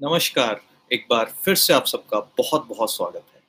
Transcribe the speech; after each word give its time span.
नमस्कार, 0.00 0.60
एक 0.90 1.04
बार 1.10 1.32
फिर 1.44 1.54
से 1.54 1.72
आप 1.72 1.84
सबका 1.86 2.18
बहुत 2.38 2.66
बहुत 2.68 2.92
स्वागत 2.92 3.24
है। 3.34 3.40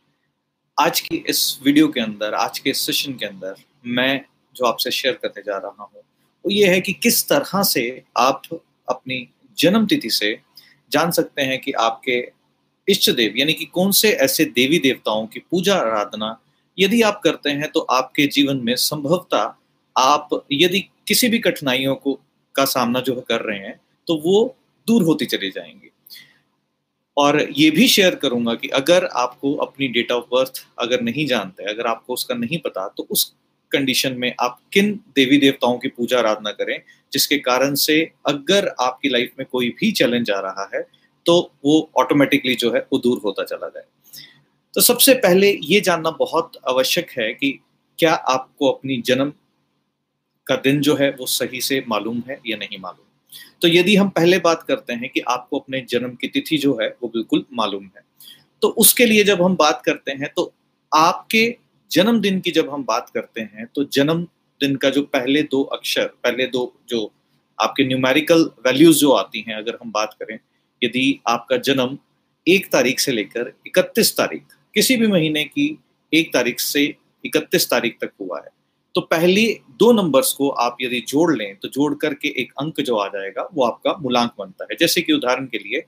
आज 0.77 0.99
की 0.99 1.15
इस 1.29 1.59
वीडियो 1.63 1.87
के 1.87 1.99
अंदर, 1.99 2.33
आज 2.33 2.59
के 2.59 2.73
सेशन 2.73 3.13
के 3.13 3.25
अंदर 3.25 3.55
मैं 3.85 4.21
जो 4.55 4.65
आपसे 4.65 4.91
शेयर 4.91 5.13
करने 5.13 5.41
जा 5.41 5.57
रहा 5.57 5.83
हूँ, 5.83 6.01
वो 6.45 6.51
ये 6.51 6.67
है 6.67 6.81
कि 6.81 6.93
किस 6.93 7.27
तरह 7.29 7.63
से 7.63 8.03
आप 8.17 8.41
अपनी 8.87 9.27
जन्म 9.57 9.85
तिथि 9.85 10.09
से 10.09 10.37
जान 10.91 11.11
सकते 11.11 11.41
हैं 11.41 11.59
कि 11.59 11.71
आपके 11.71 12.19
इष्ट 12.87 13.09
देव, 13.09 13.33
यानी 13.37 13.53
कि 13.53 13.65
कौन 13.65 13.91
से 13.91 14.11
ऐसे 14.11 14.45
देवी 14.45 14.79
देवताओं 14.79 15.25
की 15.27 15.39
पूजा 15.51 15.75
आराधना 15.75 16.35
यदि 16.77 17.01
आप 17.01 17.19
करते 17.23 17.49
हैं 17.51 17.71
तो 17.71 17.79
आपके 17.79 18.27
जीवन 18.27 18.61
में 18.63 18.75
संभवतः 18.75 19.53
आप 19.95 20.45
यदि 20.51 20.79
किसी 21.07 21.29
भी 21.29 21.39
कठिनाइयों 21.39 21.95
को, 21.95 22.19
का 22.55 22.65
सामना 22.65 22.99
जो 22.99 23.15
कर 23.21 23.41
रहे 23.41 23.59
हैं 23.59 23.79
तो 24.07 24.21
वो 24.21 24.55
दूर 24.87 25.03
होती 25.03 25.25
चली 25.25 25.51
जाएँगी। 25.51 25.91
और 27.17 27.39
ये 27.51 27.69
भी 27.71 27.87
शेयर 27.87 28.15
करूँगा 28.15 28.53
कि 28.55 28.67
अगर 28.75 29.05
आपको 29.05 29.53
अपनी 29.55 29.87
डेट 29.87 30.11
ऑफ़ 30.11 30.25
बर्थ 30.31 30.65
अगर 30.79 31.01
नहीं 31.01 31.25
जानते, 31.27 31.63
अगर 31.63 31.87
आपको 31.87 32.13
उसका 32.13 32.35
नहीं 32.35 32.57
पता 32.59 32.87
तो 32.97 33.07
उस 33.11 33.33
कंडीशन 33.71 34.17
में 34.17 34.33
आप 34.41 34.59
किन 34.73 34.93
देवी 35.15 35.37
देवताओं 35.37 35.77
की 35.77 35.87
पूजा 35.87 36.17
आराधना 36.19 36.51
करें, 36.51 36.81
जिसके 37.13 37.37
कारण 37.39 37.75
से 37.75 37.99
अगर 38.25 38.67
आपकी 38.81 39.09
लाइफ 39.09 39.31
में 39.39 39.47
कोई 39.51 39.69
भी 39.79 39.91
चैलेंज 39.91 40.31
आ 40.31 40.39
रहा 40.39 40.69
है 40.75 40.81
तो 41.25 41.39
वो 41.65 41.89
ऑटोमेटिकली 41.97 42.55
जो 42.55 42.71
है, 42.73 42.79
वो 42.93 42.99
दूर 42.99 43.21
होता 43.25 43.43
चला 43.43 43.67
जाए। 43.67 43.83
तो 44.73 44.81
सबसे 44.81 45.13
पहले 45.15 45.49
ये 45.63 45.79
जानना 45.81 46.09
बहुत 46.11 46.51
आवश्यक 46.69 47.09
है 47.11 47.33
कि 47.33 47.51
क्या 47.99 48.13
आपको 48.13 48.69
अपनी 48.71 49.01
जन्म 49.01 49.31
का 50.47 50.55
दिन 50.57 50.81
जो 50.81 50.95
है, 50.95 51.09
वो 51.11 51.25
सही 51.25 51.61
से 51.61 51.83
मालूम 51.87 52.21
है 52.29 52.39
या 52.47 52.57
नहीं 52.57 52.79
मालूम? 52.79 53.05
तो 53.61 53.67
यदि 53.67 53.95
हम 53.95 54.09
पहले 54.09 54.39
बात 54.39 54.63
करते 54.63 54.93
हैं 54.93 55.09
कि 55.09 55.19
आपको 55.27 55.59
अपने 55.59 55.81
जन्म 55.89 56.15
की 56.15 56.27
तिथि 56.27 56.57
जो 56.57 56.77
है, 56.81 56.87
वो 57.03 57.09
बिल्कुल 57.09 57.45
मालूम 57.53 57.83
है 57.85 58.03
तो 58.61 58.67
उसके 58.77 59.05
लिए 59.05 59.23
जब 59.23 59.41
हम 59.41 59.55
बात 59.55 59.81
करते 59.85 60.11
हैं 60.11 60.29
तो 60.35 60.51
आपके 60.91 61.43
जन्मदिन 61.91 62.39
की 62.39 62.51
जब 62.51 62.69
हम 62.69 62.83
बात 62.83 63.09
करते 63.13 63.41
हैं 63.41 63.65
तो 63.75 63.83
जन्मदिन 63.93 64.75
का 64.75 64.89
जो 64.89 65.01
पहले 65.03 65.43
दो 65.43 65.61
अक्षर, 65.63 66.05
पहले 66.23 66.45
दो 66.47 66.73
जो 66.89 67.11
आपके 67.59 67.83
न्यूमेरिकल 67.83 68.43
वैल्यूज़ 68.65 68.99
जो 68.99 69.11
आती 69.11 69.43
हैं, 69.47 69.55
अगर 69.55 69.77
हम 69.81 69.91
बात 69.91 70.15
करें, 70.21 70.37
यदि 70.81 71.19
आपका 71.27 71.57
जन्म 71.59 71.97
एक 72.47 72.71
तारीख 72.71 72.99
से 72.99 73.11
लेकर 73.11 73.53
इकतीस 73.67 74.15
तारीख, 74.17 74.43
किसी 74.75 74.97
भी 74.97 75.07
महीने 75.07 75.43
की 75.45 75.67
एक 76.13 76.33
तारीख 76.33 76.59
से 76.59 76.83
इकतीस 77.25 77.69
तारीख 77.69 77.97
तक 78.01 78.11
हुआ 78.21 78.39
है 78.39 78.49
तो 78.95 79.01
पहले 79.01 79.41
दो 79.79 79.91
नंबर्स 79.91 80.31
को 80.33 80.49
आप 80.49 80.77
यदि 80.81 80.99
जोड़ 81.07 81.35
लें 81.37 81.55
तो 81.55 81.67
जोड़ 81.67 81.93
करके 81.95 82.27
एक 82.41 82.51
अंक 82.59 82.79
जो 82.81 82.95
आ 82.95 83.07
जाएगा, 83.07 83.47
वो 83.53 83.63
आपका 83.65 83.95
मूलांक 84.01 84.31
बनता 84.39 84.67
है। 84.71 84.75
जैसे 84.79 85.01
कि 85.01 85.13
उदाहरण 85.13 85.45
के 85.45 85.57
लिए, 85.57 85.83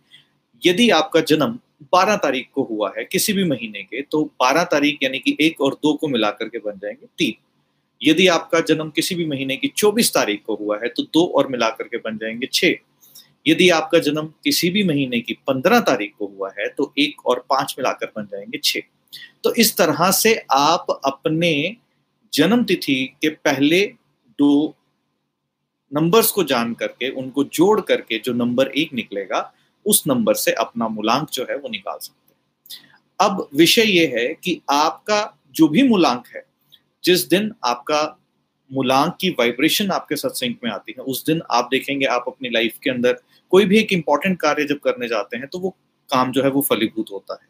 यदि 0.62 0.90
आपका 0.90 1.20
जन्म 1.22 1.58
12 1.94 2.16
तारीख 2.16 2.50
को 2.54 2.64
हुआ 2.64 2.92
है, 2.98 3.04
किसी 3.06 3.34
भी 3.34 3.44
महीने 3.44 3.84
के 3.84 4.02
तो 4.02 4.24
12 4.42 4.64
तारीख 4.64 4.98
यानी 5.04 5.20
कि 5.20 5.36
एक 5.42 5.62
और 5.62 5.74
दो 5.84 5.94
को 5.94 6.08
मिलाकर 6.08 6.48
के 6.48 6.58
बन 6.58 6.80
जाएँगे 6.80 7.08
तीन। 7.18 7.34
यदि 8.02 8.28
आपका 8.28 8.60
जन्म 8.60 8.90
किसी 8.90 9.16
भी 9.16 9.26
महीने 9.26 9.58
की 9.58 9.68
24 9.68 10.14
तारीख 10.14 10.44
को 10.48 10.56
हुआ 10.56 10.78
है 10.84 10.88
तो 10.88 11.04
दो 11.04 11.26
और 11.36 11.48
मिलाकर 11.48 11.88
के 11.88 11.98
बन 11.98 12.18
जाएँगे 12.18 12.50
छह। 12.54 12.76
यदि 13.46 13.70
आपका 13.70 14.00
जन्म 14.00 14.34
किसी 14.44 14.70
भी 14.70 14.84
महीने 14.84 15.20
की 15.20 15.34
15 15.48 15.80
तारीख 15.80 16.14
को 16.20 16.26
हुआ 16.28 16.52
है 16.60 16.68
तो 16.70 16.94
एक 17.00 17.26
और 17.26 17.46
पाँच 17.50 17.76
मिलाकर 17.80 18.12
बन 18.16 18.26
जाएँगे 18.32 18.60
छह। 18.64 18.80
तो 19.44 19.54
इस 19.54 19.78
तरह 19.78 20.10
से 20.12 20.36
आप 20.52 21.02
अपने 21.06 21.76
जन्म 22.38 22.64
तिथि 22.64 22.96
के 23.22 23.30
पहले 23.30 23.86
दो 24.40 24.76
नंबर्स 25.92 26.32
को 26.32 26.44
जान 26.44 26.74
करके, 26.74 27.10
उनको 27.10 27.44
जोड़ 27.44 27.82
करके 27.82 28.18
जो 28.20 28.34
नंबर 28.34 28.68
एक 28.68 28.94
निकलेगा, 28.94 29.54
उस 29.86 30.04
नंबर 30.08 30.34
से 30.34 30.52
अपना 30.52 30.88
मूलांक 30.88 31.30
जो 31.30 31.44
है 31.50 31.58
वो 31.58 31.70
निकाल 31.70 31.98
सकते 31.98 32.34
हैं। 32.34 33.30
अब 33.30 33.48
विषय 33.56 33.92
ये 33.92 34.06
है 34.08 34.28
कि 34.34 34.62
आपका 34.70 35.20
जो 35.56 35.68
भी 35.68 35.88
मूलांक 35.88 36.28
है, 36.36 36.44
जिस 37.04 37.28
दिन 37.30 37.52
आपका 37.64 38.02
मूलांक 38.72 39.16
की 39.22 39.30
वाइब्रेशन 39.30 39.92
आपके 39.92 40.16
सत्संग 40.16 40.56
में 40.64 40.72
आती 40.72 40.96
है, 40.98 41.04
उस 41.04 41.24
दिन 41.26 41.42
आप 41.52 41.68
देखेंगे 41.72 42.06
आप 42.06 42.26
अपनी 42.28 42.50
लाइफ 42.50 42.78
के 42.84 42.90
अंदर 42.90 43.20
कोई 43.52 43.66
भी 43.66 43.78
एक 43.80 43.94
इंपॉर्टेंट 43.94 44.40
कार्य 44.42 44.66
जब 44.66 44.80
करने 44.80 45.08
जाते 45.08 45.38
हैं 45.38 45.48
तो 45.48 45.60
वो 45.60 45.70
काम 46.10 46.32
जो 46.32 46.44
है 46.44 46.50
वो 46.50 46.62
फलीभूत 46.62 47.12
होता 47.12 47.40
है। 47.42 47.48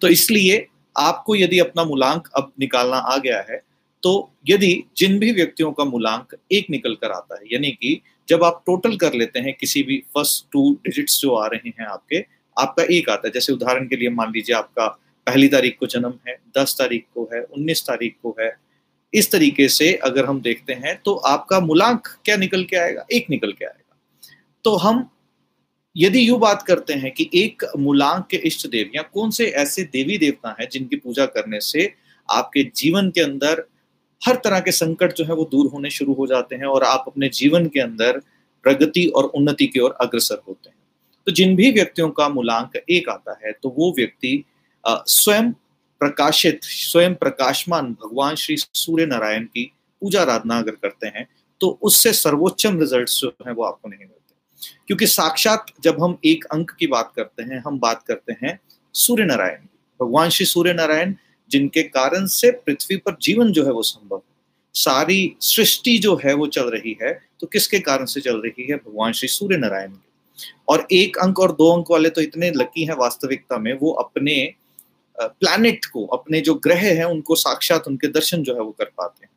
तो 0.00 0.08
इसलिए 0.08 0.66
आपको 0.96 1.36
यदि 1.36 1.58
अपना 1.58 1.84
मूलांक 1.84 2.28
अब 2.36 2.52
निकालना 2.60 2.96
आ 2.96 3.16
गया 3.16 3.40
है 3.50 3.60
तो 4.06 4.32
यदि 4.48 4.84
जिन 4.96 5.18
भी 5.18 5.30
व्यक्तियों 5.32 5.72
का 5.72 5.84
मूलांक 5.84 6.34
एक 6.52 6.66
निकल 6.70 6.94
कर 6.94 7.10
आता 7.10 7.34
है, 7.34 7.40
यानी 7.52 7.70
कि 7.70 8.02
जब 8.28 8.44
आप 8.44 8.62
टोटल 8.66 8.96
कर 8.96 9.14
लेते 9.14 9.38
हैं 9.38 9.54
किसी 9.54 9.82
भी 9.82 9.96
फ़र्स्ट 10.14 10.46
टू 10.52 10.72
डिजिट्स 10.74 11.20
जो 11.20 11.34
आ 11.34 11.46
रहे 11.46 11.68
हैं 11.68 11.86
आपके, 11.86 12.20
आपका 12.56 12.82
एक 12.82 13.10
आता 13.10 13.28
है। 13.28 13.32
जैसे 13.34 13.52
उदाहरण 13.52 13.88
के 13.88 13.96
लिए 13.96 14.10
मान 14.10 14.32
लीजिए 14.32 14.56
आपका 14.56 14.86
पहली 15.26 15.48
तारीख 15.48 15.76
को 15.80 15.86
जन्म 15.86 16.14
है, 16.28 16.36
दस 16.58 16.76
तारीख 16.78 17.04
को 17.14 17.28
है, 17.34 17.42
उन्नीस 17.42 17.82
तारीख 17.82 18.16
को 18.22 18.36
है। 18.40 18.56
इस 19.14 19.30
तरीके 19.32 19.68
से 19.68 19.92
अगर 20.04 20.24
हम 20.24 20.40
देखते 20.40 20.72
हैं 20.72 21.00
तो 21.04 21.14
आपका 21.26 21.60
मूलांक 21.60 22.08
क्या 22.24 22.36
निकल 22.36 22.64
के 22.64 22.76
आएगा? 22.76 23.06
एक 23.12 23.30
निकल 23.30 23.52
के 23.52 23.64
आएगा। 23.64 23.96
तो 24.64 24.76
हम 24.76 25.08
यदि 25.96 26.28
यू 26.28 26.38
बात 26.38 26.62
करते 26.62 26.92
हैं 26.94 27.10
कि 27.10 27.30
एक 27.34 27.70
मूलांक 27.78 28.26
के 28.30 28.36
इष्ट 28.36 28.66
देव 28.66 28.90
या 28.94 29.02
कौन 29.02 29.30
से 29.30 29.46
ऐसे 29.46 29.82
देवी 29.82 30.18
देवता 30.18 30.56
हैं 30.60 30.68
जिनकी 30.72 30.96
पूजा 30.96 31.26
करने 31.26 31.60
से 31.60 31.92
आपके 32.30 32.70
जीवन 32.76 33.10
के 33.10 33.20
अंदर 33.20 33.66
हर 34.22 34.36
तरह 34.44 34.60
के 34.60 34.72
संकट 34.72 35.12
जो 35.12 35.24
है 35.24 35.34
वो 35.34 35.44
दूर 35.44 35.66
होने 35.66 35.90
शुरू 35.90 36.12
हो 36.14 36.26
जाते 36.26 36.56
हैं 36.56 36.66
और 36.66 36.84
आप 36.84 37.04
अपने 37.08 37.28
जीवन 37.30 37.66
के 37.66 37.80
अंदर 37.80 38.18
प्रगति 38.64 39.04
और 39.06 39.24
उन्नति 39.26 39.66
की 39.66 39.80
ओर 39.80 39.96
अग्रसर 40.00 40.42
होते 40.48 40.68
हैं। 40.68 40.76
तो 41.26 41.32
जिन 41.32 41.54
भी 41.56 41.70
व्यक्तियों 41.72 42.08
का 42.10 42.28
मूलांक 42.28 42.76
एक 42.90 43.08
आता 43.08 43.38
है 43.44 43.52
तो 43.52 43.74
वो 43.78 43.92
व्यक्ति 43.96 44.44
स्वयं 44.84 45.52
प्रकाशित, 46.00 46.60
स्वयं 46.62 47.14
प्रकाशमान 47.14 47.92
भगवान 47.94 48.34
श्री 48.34 48.56
सूर्य 48.58 49.06
नारायण 49.06 49.44
की 49.44 49.64
पूजा 50.02 50.20
आराधना 50.20 50.58
अगर 50.58 50.72
करते 50.72 51.06
हैं 51.08 51.26
तो 51.60 51.78
उससे 51.82 52.12
सर्वोच्चम 52.12 52.78
रिज़ल्ट 52.80 53.08
जो 53.10 53.28
है 53.46 53.52
वो 53.52 53.64
आपको 53.64 53.88
नहीं 53.88 53.98
मिलते। 53.98 54.14
क्योंकि 54.86 55.06
साक्षात 55.06 55.66
जब 55.84 56.02
हम 56.02 56.18
एक 56.24 56.44
अंक 56.44 56.70
की 56.70 56.86
बात 56.86 57.12
करते 57.16 57.42
हैं, 57.42 57.62
हम 57.66 57.78
बात 57.78 58.02
करते 58.02 58.32
हैं 58.42 58.58
सूर्य 58.94 59.24
नारायण 59.24 59.66
भगवान 60.00 60.30
श्री 60.30 60.46
सूर्य 60.46 60.72
नारायण 60.72 61.14
जिनके 61.50 61.82
कारण 61.82 62.26
से 62.26 62.50
पृथ्वी 62.50 62.96
पर 62.96 63.16
जीवन 63.22 63.52
जो 63.52 63.64
है 63.64 63.72
वो 63.72 63.82
संभव 63.82 64.22
सारी 64.74 65.36
सृष्टि 65.40 65.98
जो 65.98 66.14
है 66.24 66.34
वो 66.34 66.46
चल 66.46 66.70
रही 66.70 66.96
है 67.02 67.12
तो 67.40 67.46
किसके 67.46 67.78
कारण 67.78 68.04
से 68.04 68.20
चल 68.20 68.36
रही 68.36 68.66
है? 68.70 68.76
भगवान 68.76 69.12
श्री 69.12 69.28
सूर्य 69.28 69.56
नारायण 69.56 69.90
के। 69.90 70.06
और 70.68 70.86
एक 70.92 71.16
अंक 71.18 71.38
और 71.40 71.52
दो 71.52 71.76
अंक 71.76 71.86
वाले 71.90 72.10
तो 72.10 72.20
इतने 72.20 72.50
लकी 72.50 72.84
हैं 72.84 72.94
वास्तविकता 72.94 73.58
में 73.58 73.72
वो 73.72 73.92
अपने 73.92 74.54
प्लैनेट 75.20 75.84
को 75.84 76.06
अपने 76.06 76.40
जो 76.40 76.54
ग्रह 76.54 76.78
हैं 76.78 77.04
उनको 77.04 77.34
साक्षात 77.34 77.88
उनके 77.88 78.08
दर्शन 78.08 78.42
जो 78.42 78.54
है 78.54 78.60
वो 78.60 78.70
कर 78.70 78.84
पाते 78.84 79.26
हैं। 79.26 79.30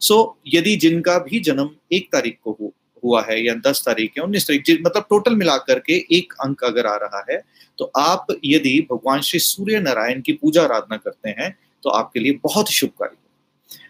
सो 0.00 0.38
so, 0.38 0.54
यदि 0.54 0.76
जिनका 0.76 1.18
भी 1.18 1.40
जन्म 1.40 1.70
एक 1.92 2.08
तारीख 2.12 2.38
को 2.44 2.56
हो, 2.60 2.72
हुआ 3.04 3.22
है 3.30 3.40
या 3.46 3.54
दस 3.66 3.82
तारीख 3.86 4.18
या 4.18 4.24
उन्नीस 4.24 4.48
तारीख 4.48 4.78
मतलब 4.86 5.06
टोटल 5.10 5.36
मिलाकर 5.36 5.78
के 5.78 5.92
एक 6.16 6.32
अंक 6.40 6.64
अगर 6.64 6.86
आ 6.86 6.96
रहा 6.96 7.24
है 7.30 7.40
तो 7.78 7.90
आप 7.96 8.26
यदि 8.44 8.78
भगवान 8.92 9.20
श्री 9.20 9.40
सूर्य 9.40 9.80
नारायण 9.80 10.20
की 10.20 10.32
पूजा 10.32 10.62
आराधना 10.62 10.96
करते 10.96 11.30
हैं 11.30 11.56
तो 11.82 11.90
आपके 11.90 12.20
लिए 12.20 12.38
बहुत 12.42 12.70
शुभकारी 12.70 13.16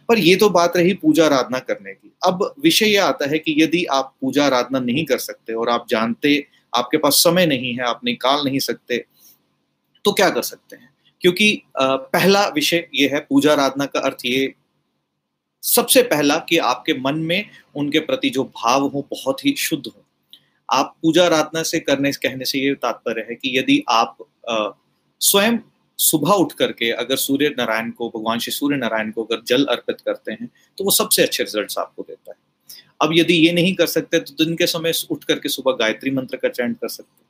पर 0.08 0.18
ये 0.18 0.34
तो 0.36 0.48
बात 0.50 0.76
रही 0.76 0.92
पूजा 0.94 1.24
आराधना 1.26 1.58
करने 1.58 1.92
की। 1.92 2.12
अब 2.26 2.54
विषय 2.62 2.86
यह 2.86 3.04
आता 3.04 3.28
है 3.30 3.38
कि 3.38 3.54
यदि 3.58 3.84
आप 3.84 4.14
पूजा 4.20 4.44
आराधना 4.44 4.78
नहीं 4.78 5.04
कर 5.04 5.18
सकते 5.18 5.52
और 5.52 5.68
आप 5.68 5.86
जानते, 5.88 6.46
आपके 6.72 6.98
पास 6.98 7.14
समय 7.14 7.46
नहीं 7.46 7.72
है, 7.74 7.84
आप 7.84 8.00
निकाल 8.04 8.44
नहीं 8.44 8.58
सकते 8.58 9.04
तो 10.04 10.12
क्या 10.12 10.28
कर 10.30 10.42
सकते 10.42 10.76
हैं? 10.76 10.88
क्योंकि 11.20 11.62
पहला 11.78 12.46
विषय 12.48 12.86
ये 12.94 13.08
है, 13.08 13.20
पूजा 13.20 13.52
आराधना 13.52 13.86
का 13.86 14.00
अर्थ 14.00 14.24
ये 14.24 14.54
सबसे 15.62 16.02
पहला 16.02 16.36
कि 16.38 16.56
आपके 16.58 16.94
मन 17.00 17.18
में 17.20 17.44
उनके 17.76 18.00
प्रति 18.00 18.30
जो 18.30 18.44
भाव 18.44 18.86
हो, 18.86 19.06
बहुत 19.10 19.44
ही 19.44 19.54
शुद्ध 19.58 19.86
हो। 19.86 20.04
आप 20.68 20.94
पूजा 21.02 21.24
आराधना 21.24 21.62
से 21.62 21.80
करने, 21.80 22.10
कहने 22.12 22.44
से 22.44 22.58
ये 22.58 22.74
तात्पर्य 22.74 23.26
है 23.28 23.34
कि 23.34 23.58
यदि 23.58 23.82
आप 23.90 24.16
स्वयं 25.20 25.58
सुबह 25.98 26.32
उठ 26.32 26.52
करके 26.52 26.90
अगर 26.92 27.16
सूर्य 27.16 27.48
नारायण 27.48 27.90
को, 27.90 28.08
भगवान 28.08 28.38
श्री 28.38 28.52
सूर्य 28.52 28.76
नारायण 28.76 29.10
को 29.10 29.24
अगर 29.24 29.42
जल 29.46 29.64
अर्पित 29.66 30.00
करते 30.00 30.32
हैं 30.32 30.48
तो 30.78 30.84
वो 30.84 30.90
सबसे 30.90 31.22
अच्छे 31.22 31.42
रिज़ल्ट 31.42 31.78
आपको 31.78 32.02
देता 32.02 32.30
है। 32.30 32.36
अब 33.00 33.10
यदि 33.14 33.34
ये 33.36 33.52
नहीं 33.52 33.74
कर 33.74 33.86
सकते 33.86 34.18
तो 34.20 34.44
दिन 34.44 34.54
के 34.56 34.66
समय 34.66 34.92
उठ 35.10 35.24
करके 35.24 35.48
सुबह 35.48 35.72
गायत्री 35.76 36.10
मंत्र 36.10 36.36
का 36.36 36.48
चयन 36.48 36.72
कर 36.72 36.88
सकते 36.88 37.20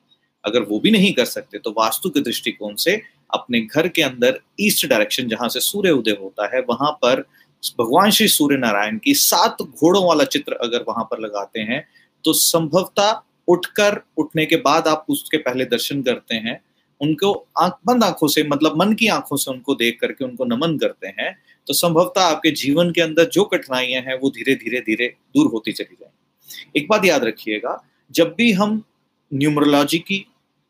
अगर 0.43 0.63
वो 0.63 0.79
भी 0.79 0.91
नहीं 0.91 1.11
कर 1.13 1.25
सकते 1.25 1.59
तो 1.59 1.71
वास्तु 1.77 2.09
के 2.09 2.19
दृष्टिकोण 2.21 2.75
से 2.75 3.01
अपने 3.29 3.61
घर 3.61 3.87
के 3.87 4.01
अंदर 4.01 4.39
ईस्ट 4.59 4.85
डायरेक्शन, 4.87 5.27
जहाँ 5.27 5.49
से 5.49 5.59
सूर्य 5.59 5.91
उदय 5.91 6.17
होता 6.21 6.49
है, 6.55 6.61
वहाँ 6.61 6.91
पर 7.01 7.23
भगवान 7.71 8.11
श्री 8.11 8.27
सूर्य 8.27 8.57
नारायण 8.57 8.97
की 8.97 9.13
सात 9.13 9.61
घोड़ों 9.61 10.05
वाला 10.07 10.23
चित्र 10.25 10.53
अगर 10.63 10.83
वहाँ 10.87 11.03
पर 11.11 11.19
लगाते 11.19 11.59
हैं 11.61 11.83
तो 12.25 12.33
संभवतः 12.33 13.21
उठकर 13.47 14.01
उठने 14.17 14.45
के 14.45 14.55
बाद 14.57 14.87
आप 14.87 15.05
उसके 15.09 15.37
पहले 15.37 15.65
दर्शन 15.65 16.01
करते 16.01 16.35
हैं। 16.35 16.59
उनको 17.01 17.31
आँख, 17.59 17.73
बंद 17.85 18.03
आँखों 18.03 18.27
से 18.27 18.43
मतलब 18.43 18.77
मन 18.77 18.93
की 18.93 19.07
आँखों 19.09 19.37
से 19.37 19.51
उनको 19.51 19.75
देख 19.75 19.97
करके 20.01 20.25
उनको 20.25 20.45
नमन 20.45 20.77
करते 20.77 21.07
हैं 21.19 21.35
तो 21.67 21.73
संभवतः 21.73 22.21
आपके 22.21 22.51
जीवन 22.53 22.91
के 22.91 23.01
अंदर 23.01 23.25
जो 23.25 23.43
कठिनाइयाँ 23.45 24.01
हैं, 24.01 24.19
वो 24.19 24.29
धीरे 24.29 24.55
धीरे 24.55 24.79
धीरे 24.81 25.07
दूर 25.35 25.51
होती 25.51 25.71
चली 25.71 25.95
जाएँगी। 25.95 26.79
एक 26.79 26.87
बात 26.89 27.05
याद 27.05 27.23
रखिएगा, 27.23 27.81
जब 28.11 28.33
भी 28.37 28.51
हम 28.51 28.83
न्यूमरोलॉजी 29.31 29.99
की, 29.99 30.25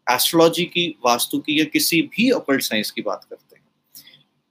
एस्ट्रोलॉजी 0.07 0.63
की, 0.66 0.88
वास्तु 1.06 1.39
की 1.39 1.60
या 1.60 1.66
किसी 1.66 2.01
भी 2.10 2.30
अपल्ट 2.31 2.62
साइंस 2.62 2.92
की 2.92 3.01
बात 3.01 3.24
करते 3.24 3.56
हैं, 3.56 3.63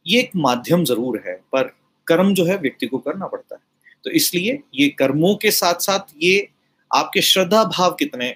ये 0.07 0.21
एक 0.21 0.31
माध्यम 0.37 0.85
ज़रूर 0.85 1.23
है, 1.27 1.35
पर 1.53 1.73
कर्म 2.07 2.33
जो 2.35 2.45
है 2.45 2.57
व्यक्ति 2.59 2.87
को 2.87 2.99
करना 2.99 3.27
पड़ता 3.27 3.55
है। 3.55 3.61
तो 4.05 4.11
इसलिए 4.11 4.59
ये 4.75 4.89
कर्मों 4.89 5.35
के 5.35 5.51
साथ 5.51 5.81
साथ 5.81 6.15
ये 6.23 6.49
आपके 6.91 7.21
श्रद्धा 7.23 7.63
भाव 7.67 7.93
कितने 7.95 8.27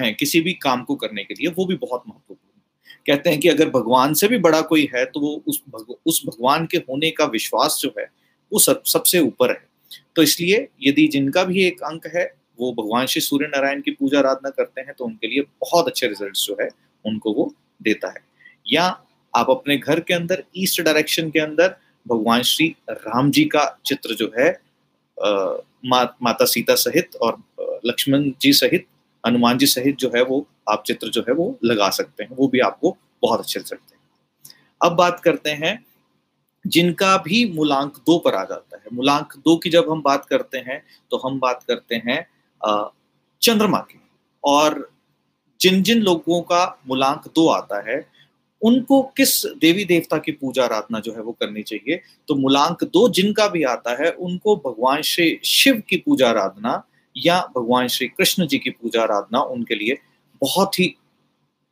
हैं 0.00 0.14
किसी 0.14 0.40
भी 0.40 0.52
काम 0.62 0.82
को 0.82 0.94
करने 0.96 1.24
के 1.24 1.34
लिए 1.34 1.48
वो 1.48 1.64
भी 1.66 1.74
बहुत 1.76 2.02
महत्वपूर्ण 2.08 2.38
है। 2.38 3.00
कहते 3.06 3.30
हैं 3.30 3.38
कि 3.40 3.48
अगर 3.48 3.68
भगवान 3.70 4.14
से 4.14 4.28
भी 4.28 4.38
बड़ा 4.38 4.60
कोई 4.62 4.88
है 4.94 5.04
तो 5.04 5.20
वो 5.20 5.42
उस 5.48 5.62
भग, 5.68 5.94
उस 6.06 6.22
भगवान 6.26 6.66
के 6.66 6.76
होने 6.78 7.10
का 7.10 7.24
विश्वास 7.26 7.78
जो 7.82 7.92
है 7.98 8.04
वो 8.52 8.58
सब 8.58 8.82
सबसे 8.84 9.20
ऊपर 9.20 9.50
है। 9.50 9.60
तो 10.16 10.22
इसलिए 10.22 10.68
यदि 10.82 11.06
जिनका 11.08 11.44
भी 11.44 11.64
एक 11.66 11.82
अंक 11.82 12.06
है 12.14 12.24
वो 12.60 12.72
भगवान 12.72 13.06
श्री 13.06 13.20
सूर्य 13.20 13.46
नारायण 13.46 13.80
की 13.80 13.90
पूजा 13.90 14.18
आराधना 14.18 14.50
करते 14.50 14.80
हैं 14.80 14.94
तो 14.98 15.04
उनके 15.04 15.28
लिए 15.28 15.42
बहुत 15.60 15.86
अच्छे 15.88 16.06
रिज़ल्ट 16.06 16.36
जो 16.36 16.56
है 16.60 16.68
उनको 17.04 17.32
वो 17.34 17.52
देता 17.82 18.08
है। 18.08 18.22
या 18.66 18.84
आप 19.34 19.50
अपने 19.50 19.76
घर 19.76 20.00
के 20.00 20.14
अंदर 20.14 20.42
ईस्ट 20.56 20.80
डायरेक्शन 20.82 21.30
के 21.30 21.40
अंदर 21.40 21.76
भगवान 22.08 22.42
श्री 22.42 22.66
राम 22.90 23.30
जी 23.30 23.44
का 23.44 23.64
चित्र 23.86 24.14
जो 24.14 24.30
है 24.38 24.50
मा, 25.86 26.02
माता 26.22 26.44
सीता 26.44 26.74
सहित 26.74 27.16
और 27.16 27.42
लक्ष्मण 27.86 28.30
जी 28.40 28.52
सहित 28.52 28.86
हनुमान 29.24 29.58
जी 29.58 29.66
सहित 29.66 29.96
जो 29.96 30.10
है 30.16 30.22
वो 30.24 30.46
आप 30.68 30.82
चित्र 30.86 31.08
जो 31.08 31.20
है 31.20 31.34
वो 31.34 31.58
लगा 31.64 31.88
सकते 31.90 32.24
हैं 32.24 32.36
वो 32.36 32.48
भी 32.48 32.60
आपको 32.60 32.96
बहुत 33.22 33.40
अच्छे 33.40 33.58
रिज़ल्ट 33.60 33.92
हैं 33.92 33.98
अब 34.80 34.92
बात 34.92 35.20
करते 35.20 35.50
हैं 35.50 35.84
जिनका 36.64 37.16
भी 37.16 37.44
मूलांक 37.52 37.96
दो 38.06 38.18
पर 38.18 38.34
आ 38.34 38.44
जाता 38.44 38.76
है। 38.76 38.82
मूलांक 38.92 39.32
दो 39.36 39.56
की 39.56 39.70
जब 39.70 39.90
हम 39.90 40.02
बात 40.02 40.24
करते 40.24 40.58
हैं 40.58 40.82
तो 41.10 41.16
हम 41.16 41.38
बात 41.40 41.62
करते 41.68 41.94
हैं 42.06 42.26
चंद्रमा 43.42 43.78
की। 43.78 44.00
और 44.44 44.90
जिन 45.60 45.82
जिन 45.82 46.02
लोगों 46.02 46.40
का 46.42 46.64
मूलांक 46.88 47.26
दो 47.34 47.48
आता 47.48 47.80
है 47.90 48.00
उनको 48.62 49.02
किस 49.02 49.46
देवी 49.46 49.84
देवता 49.84 50.18
की 50.18 50.32
पूजा 50.32 50.64
आराधना 50.64 51.00
जो 51.00 51.12
है 51.12 51.22
वो 51.22 51.32
करनी 51.32 51.62
चाहिए? 51.62 52.00
तो 52.28 52.34
मूलांक 52.34 52.84
दो 52.84 53.08
जिनका 53.08 53.48
भी 53.48 53.62
आता 53.62 54.04
है, 54.04 54.10
उनको 54.10 54.56
भगवान 54.56 55.02
श्री 55.02 55.40
शिव 55.44 55.82
की 55.88 55.96
पूजा 55.96 56.28
आराधना 56.28 56.82
या 57.16 57.40
भगवान 57.56 57.88
श्री 57.88 58.08
कृष्ण 58.08 58.46
जी 58.46 58.58
की 58.58 58.70
पूजा 58.70 59.02
आराधना 59.02 59.40
उनके 59.40 59.74
लिए 59.74 59.98
बहुत 60.42 60.80
ही 60.80 60.94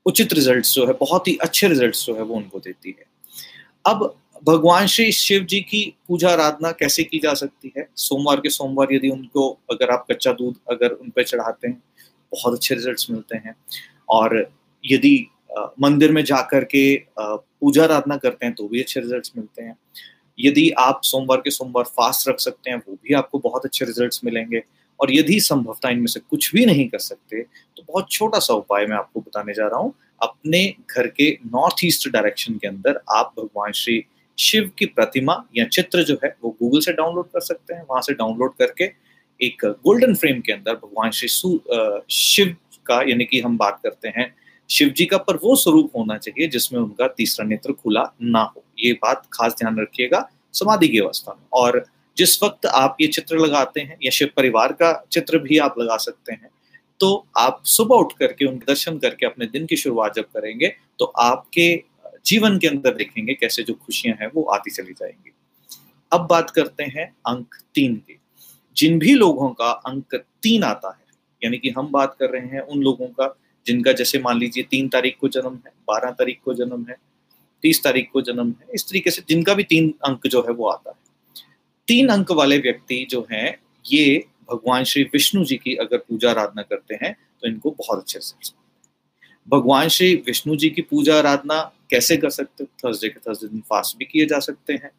उचित 0.06 0.32
रिज़ल्ट 0.32 0.66
जो 0.66 0.86
है, 0.86 0.92
बहुत 0.92 1.28
ही 1.28 1.36
अच्छे 1.36 1.68
रिज़ल्ट 1.68 1.96
जो 1.96 2.14
है 2.14 2.22
वो 2.22 2.34
उनको 2.34 2.58
देती 2.58 2.96
है। 2.98 3.04
अब 3.86 4.16
भगवान 4.46 4.86
श्री 4.86 5.12
शिव 5.12 5.44
जी 5.44 5.60
की 5.60 5.94
पूजा 6.08 6.30
आराधना 6.30 6.72
कैसे 6.72 7.04
की 7.04 7.18
जा 7.18 7.34
सकती 7.34 7.72
है? 7.78 7.88
सोमवार 7.96 8.36
के 8.36 8.50
सोमवार 8.50 8.88
यदि 8.92 9.08
उनको 9.08 9.58
अगर 9.70 9.90
आप 9.90 10.06
कच्चा 10.10 10.32
दूध 10.32 10.56
अगर 10.70 10.90
उन 10.90 11.10
पर 11.10 11.22
चढ़ाते 11.22 11.68
हैं, 11.68 11.82
बहुत 12.32 12.54
अच्छे 12.54 12.74
रिजल्ट्स 12.74 13.10
मिलते 13.10 13.36
हैं। 13.36 13.56
और 14.08 14.52
यदि 14.86 15.26
मंदिर 15.82 16.12
में 16.12 16.22
जाकर 16.24 16.64
के 16.64 16.82
पूजा 17.18 17.82
आराधना 17.84 18.16
करते 18.16 18.46
हैं 18.46 18.54
तो 18.54 18.68
भी 18.68 18.80
अच्छे 18.80 19.00
रिजल्ट्स 19.00 19.32
मिलते 19.36 19.62
हैं। 19.62 19.76
यदि 20.38 20.68
आप 20.78 21.00
सोमवार 21.04 21.40
के 21.40 21.50
सोमवार 21.50 21.84
फास्ट 21.86 22.28
रख 22.28 22.38
सकते 22.40 22.70
हैं, 22.70 22.76
वो 22.78 22.94
भी 22.94 23.14
आपको 23.14 23.38
बहुत 23.38 23.64
अच्छे 23.64 23.84
रिजल्ट्स 23.84 24.20
मिलेंगे। 24.24 24.62
और 25.00 25.12
यदि 25.12 25.38
संभवता 25.40 25.90
इनमें 25.90 26.06
से 26.06 26.20
कुछ 26.20 26.52
भी 26.54 26.64
नहीं 26.66 26.88
कर 26.88 26.98
सकते 26.98 27.42
तो 27.42 27.82
बहुत 27.82 28.10
छोटा 28.10 28.38
सा 28.38 28.54
उपाय 28.54 28.86
मैं 28.86 28.96
आपको 28.96 29.20
बताने 29.20 29.52
जा 29.54 29.66
रहा 29.66 29.78
हूँ। 29.80 29.92
अपने 30.20 30.66
घर 30.90 31.06
के 31.08 31.30
नॉर्थ 31.46 31.84
ईस्ट 31.84 32.08
डायरेक्शन 32.08 32.54
के 32.54 32.68
अंदर 32.68 33.00
आप 33.10 33.32
भगवान 33.38 33.72
श्री 33.72 34.02
शिव 34.38 34.70
की 34.78 34.86
प्रतिमा 34.86 35.42
या 35.56 35.64
चित्र 35.66 36.02
जो 36.02 36.16
है, 36.24 36.34
वो 36.44 36.50
गूगल 36.60 36.80
से 36.80 36.92
डाउनलोड 36.92 37.26
कर 37.26 37.40
सकते 37.40 37.74
हैं। 37.74 37.82
वहाँ 37.90 38.02
से 38.02 38.14
डाउनलोड 38.14 38.54
करके 38.58 38.90
एक 39.40 39.64
गोल्डन 39.64 40.14
फ्रेम 40.14 40.40
के 40.40 40.52
अंदर 40.52 40.74
भगवान 40.74 41.10
श्री 41.10 41.28
शिव 42.10 42.54
का 42.86 43.00
यानी 43.08 43.24
कि 43.24 43.40
हम 43.40 43.56
बात 43.58 43.80
करते 43.82 44.08
हैं 44.08 44.34
शिव 44.70 44.88
जी 44.88 45.04
का, 45.06 45.16
पर 45.18 45.36
वो 45.36 45.54
स्वरूप 45.56 45.96
होना 45.96 46.16
चाहिए 46.18 46.48
जिसमें 46.48 46.80
उनका 46.80 47.06
तीसरा 47.08 47.46
नेत्र 47.46 47.72
खुला 47.72 48.02
ना 48.22 48.42
हो। 48.46 48.64
ये 48.78 48.92
बात 48.94 49.26
खास 49.32 49.52
ध्यान 49.52 49.80
रखिएगा 49.80 50.28
समाधि 50.54 50.88
की 50.88 50.98
अवस्था 50.98 51.32
में। 51.32 51.46
और 51.52 51.84
जिस 52.16 52.42
वक्त 52.42 52.66
आप 52.66 52.96
ये 53.00 53.06
चित्र 53.06 53.38
लगाते 53.38 53.80
हैं, 53.80 53.96
या 54.02 54.10
शिव 54.10 54.30
परिवार 54.36 54.72
का 54.72 54.92
चित्र 55.12 55.38
भी 55.38 55.58
आप 55.58 55.78
लगा 55.78 55.96
सकते 55.98 56.32
हैं 56.32 56.48
तो 57.00 57.26
आप 57.38 57.62
सुबह 57.64 57.96
उठ 57.96 58.12
करके, 58.12 58.44
उनके 58.44 58.64
दर्शन 58.66 58.98
करके, 58.98 59.26
अपने 59.26 59.46
दिन 59.46 59.66
की 59.66 59.76
शुरुआत 59.76 60.14
जब 60.14 60.24
करेंगे 60.26 60.68
तो 60.98 61.04
आपके 61.04 61.82
जीवन 62.26 62.58
के 62.58 62.66
अंदर 62.66 62.94
देखेंगे 62.94 63.34
कैसे 63.34 63.62
जो 63.62 63.74
खुशियाँ 63.76 64.16
हैं, 64.20 64.30
वो 64.34 64.42
आती 64.44 64.70
चली 64.70 64.92
जाएँगी। 64.92 65.32
अब 66.12 66.26
बात 66.26 66.50
करते 66.50 66.84
हैं 66.86 67.06
अंक 67.26 67.54
तीन 67.74 67.94
की। 67.96 68.18
जिन 68.76 68.98
भी 68.98 69.14
लोगों 69.14 69.48
का 69.50 69.70
अंक 69.86 70.14
तीन 70.42 70.62
आता 70.64 70.90
है, 70.90 71.04
यानी 71.42 71.58
कि 71.58 71.70
हम 71.70 71.88
बात 71.88 72.16
कर 72.20 72.30
रहे 72.30 72.46
हैं 72.46 72.60
उन 72.60 72.82
लोगों 72.82 73.06
का 73.08 73.34
जिनका 73.66 73.92
जैसे 73.92 74.18
मान 74.18 74.38
लीजिए 74.38 74.64
तीन 74.70 74.88
तारीख 74.88 75.16
को 75.20 75.28
जन्म 75.28 75.54
है 75.66 75.72
बारह 75.88 76.10
तारीख 76.10 76.40
को 76.44 76.54
जन्म 76.54 76.86
है 76.88 76.96
तीस 77.62 77.82
तारीख 77.84 78.10
को 78.12 78.20
जन्म 78.22 78.48
है 78.48 78.66
इस 78.74 78.88
तरीके 78.88 79.10
से 79.10 79.22
जिनका 79.28 79.54
भी 79.54 79.64
तीन 79.64 79.94
अंक 80.04 80.26
जो 80.26 80.40
है 80.42 80.52
वो 80.52 80.68
आता 80.68 80.90
है। 80.90 80.96
तीन 81.88 82.08
अंक 82.08 82.30
वाले 82.30 82.58
व्यक्ति 82.58 83.06
जो 83.10 83.26
हैं 83.32 83.58
ये 83.86 84.24
भगवान 84.52 84.84
श्री 84.84 85.02
विष्णु 85.02 85.44
जी 85.44 85.56
की 85.56 85.74
अगर 85.74 85.98
पूजा 85.98 86.30
आराधना 86.30 86.62
करते 86.62 86.94
हैं 86.94 87.16
तो 87.42 87.48
इनको 87.48 87.70
बहुत 87.70 87.98
अच्छे 87.98 88.20
से 88.20 88.58
भगवान 89.48 89.88
श्री 89.88 90.14
विष्णु 90.14 90.56
जी 90.56 90.70
की 90.70 90.82
पूजा 90.82 91.18
आराधना 91.18 91.60
कैसे 91.90 92.16
कर 92.16 92.30
सकते 92.30 92.64
थर्सडे 92.64 93.08
के 93.08 93.20
थर्सडे 93.20 93.48
दिन 93.48 93.60
फास्ट 93.60 93.96
भी 93.96 94.04
किए 94.04 94.26
जा 94.26 94.38
सकते 94.38 94.72
हैं। 94.72 94.90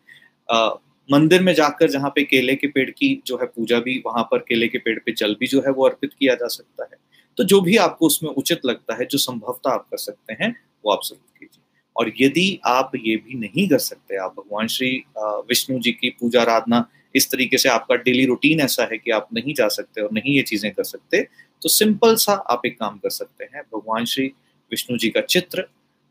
आ, 0.51 0.69
मंदिर 1.11 1.41
में 1.41 1.53
जाकर 1.53 1.89
जहाँ 1.89 2.09
पे 2.15 2.23
केले 2.23 2.55
के 2.55 2.67
पेड़ 2.67 2.89
की 2.89 3.23
जो 3.25 3.37
है 3.37 3.45
पूजा 3.45 3.79
भी 3.79 4.03
वहाँ 4.05 4.23
पर 4.23 4.37
केले 4.37 4.67
के 4.67 4.77
पेड़ 4.77 4.99
पे 4.99 5.11
जल 5.11 5.35
भी 5.39 5.47
जो 5.47 5.61
है 5.61 5.71
वो 5.71 5.85
अर्पित 5.85 6.13
किया 6.19 6.35
जा 6.35 6.47
सकता 6.47 6.83
है। 6.83 6.97
तो 7.37 7.43
जो 7.43 7.59
भी 7.61 7.75
आपको 7.77 8.05
उसमें 8.05 8.29
उचित 8.31 8.65
लगता 8.65 8.95
है, 8.95 9.05
जो 9.05 9.17
संभवता 9.17 9.73
आप 9.73 9.87
कर 9.91 9.97
सकते 9.97 10.33
हैं, 10.33 10.55
वो 10.83 10.91
आप 10.91 10.99
ज़रूर 11.05 11.39
कीजिए। 11.39 11.63
और 11.95 12.11
यदि 12.19 12.59
आप 12.65 12.91
ये 12.95 13.15
भी 13.17 13.37
नहीं 13.39 13.67
कर 13.69 13.79
सकते, 13.79 14.17
आप 14.17 14.35
भगवान 14.37 14.67
श्री 14.69 14.91
विष्णु 15.17 15.79
जी 15.79 15.91
की 15.91 16.09
पूजा 16.11 16.41
आराधना 16.41 16.85
इस 17.15 17.29
तरीके 17.31 17.57
से 17.57 17.69
आपका 17.69 17.95
डेली 17.97 18.25
रूटीन 18.25 18.59
ऐसा 18.61 18.83
है 18.91 18.97
कि 18.97 19.11
आप 19.11 19.27
नहीं 19.33 19.53
जा 19.53 19.67
सकते 19.69 20.01
और 20.01 20.09
नहीं 20.13 20.35
ये 20.35 20.41
चीज़ें 20.43 20.71
कर 20.73 20.83
सकते 20.83 21.21
तो 21.61 21.69
सिंपल 21.69 22.15
सा 22.17 22.33
आप 22.33 22.61
एक 22.65 22.79
काम 22.79 22.97
कर 22.97 23.09
सकते 23.09 23.43
हैं, 23.45 23.61
भगवान 23.73 24.05
श्री 24.05 24.25
विष्णु 24.71 24.97
जी 24.97 25.09
का 25.09 25.21
चित्र 25.23 25.65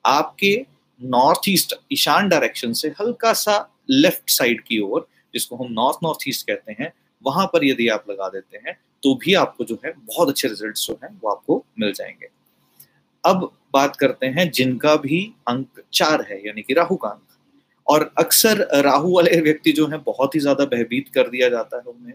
आपके 0.05 0.55
नॉर्थ 1.01 1.49
ईस्ट, 1.49 1.75
ईशान 1.93 2.29
डायरेक्शन 2.29 2.73
से 2.73 2.89
हल्का 3.01 3.33
सा 3.35 3.57
लेफ़्ट 3.91 4.31
साइड 4.31 4.61
की 4.63 4.79
ओर, 4.81 5.07
जिसको 5.35 5.57
हम 5.57 5.73
नॉर्थ 5.73 5.99
नॉर्थ 6.05 6.29
ईस्ट 6.29 6.47
कहते 6.47 6.77
हैं, 6.81 6.93
वहाँ 7.25 7.47
पर 7.53 7.65
यदि 7.65 7.89
आप 7.89 8.05
लगा 8.11 8.29
देते 8.29 8.59
हैं 8.67 8.79
तो 9.03 9.15
भी 9.15 9.35
आपको 9.35 9.65
जो 9.65 9.79
है 9.85 9.93
बहुत 9.93 10.29
अच्छे 10.29 10.49
रिज़ल्ट 10.49 10.77
जो 10.77 10.99
है 11.05 11.09
वो 11.23 11.31
आपको 11.31 11.65
मिल 11.81 11.93
जाएँगे। 11.93 12.29
अब 13.25 13.53
बात 13.73 13.97
करते 13.97 14.27
हैं 14.27 14.51
जिनका 14.51 14.97
भी 14.97 15.33
अंक 15.49 15.83
चार 15.93 16.27
है, 16.31 16.47
यानी 16.47 16.63
कि 16.63 16.75
राहु 16.75 16.97
का 16.97 17.09
अंक। 17.09 17.23
और 17.87 18.15
अक्सर 18.19 18.69
राहु 18.75 19.15
वाले 19.15 19.41
व्यक्ति 19.41 19.73
जो 19.73 19.87
है 19.87 19.99
बहुत 19.99 20.35
ही 20.35 20.41
ज़्यादा 20.41 20.65
भयभीत 20.65 21.09
कर 21.09 21.29
दिया 21.29 21.49
जाता 21.49 21.77
है 21.77 21.83
उन्हें। 21.83 22.15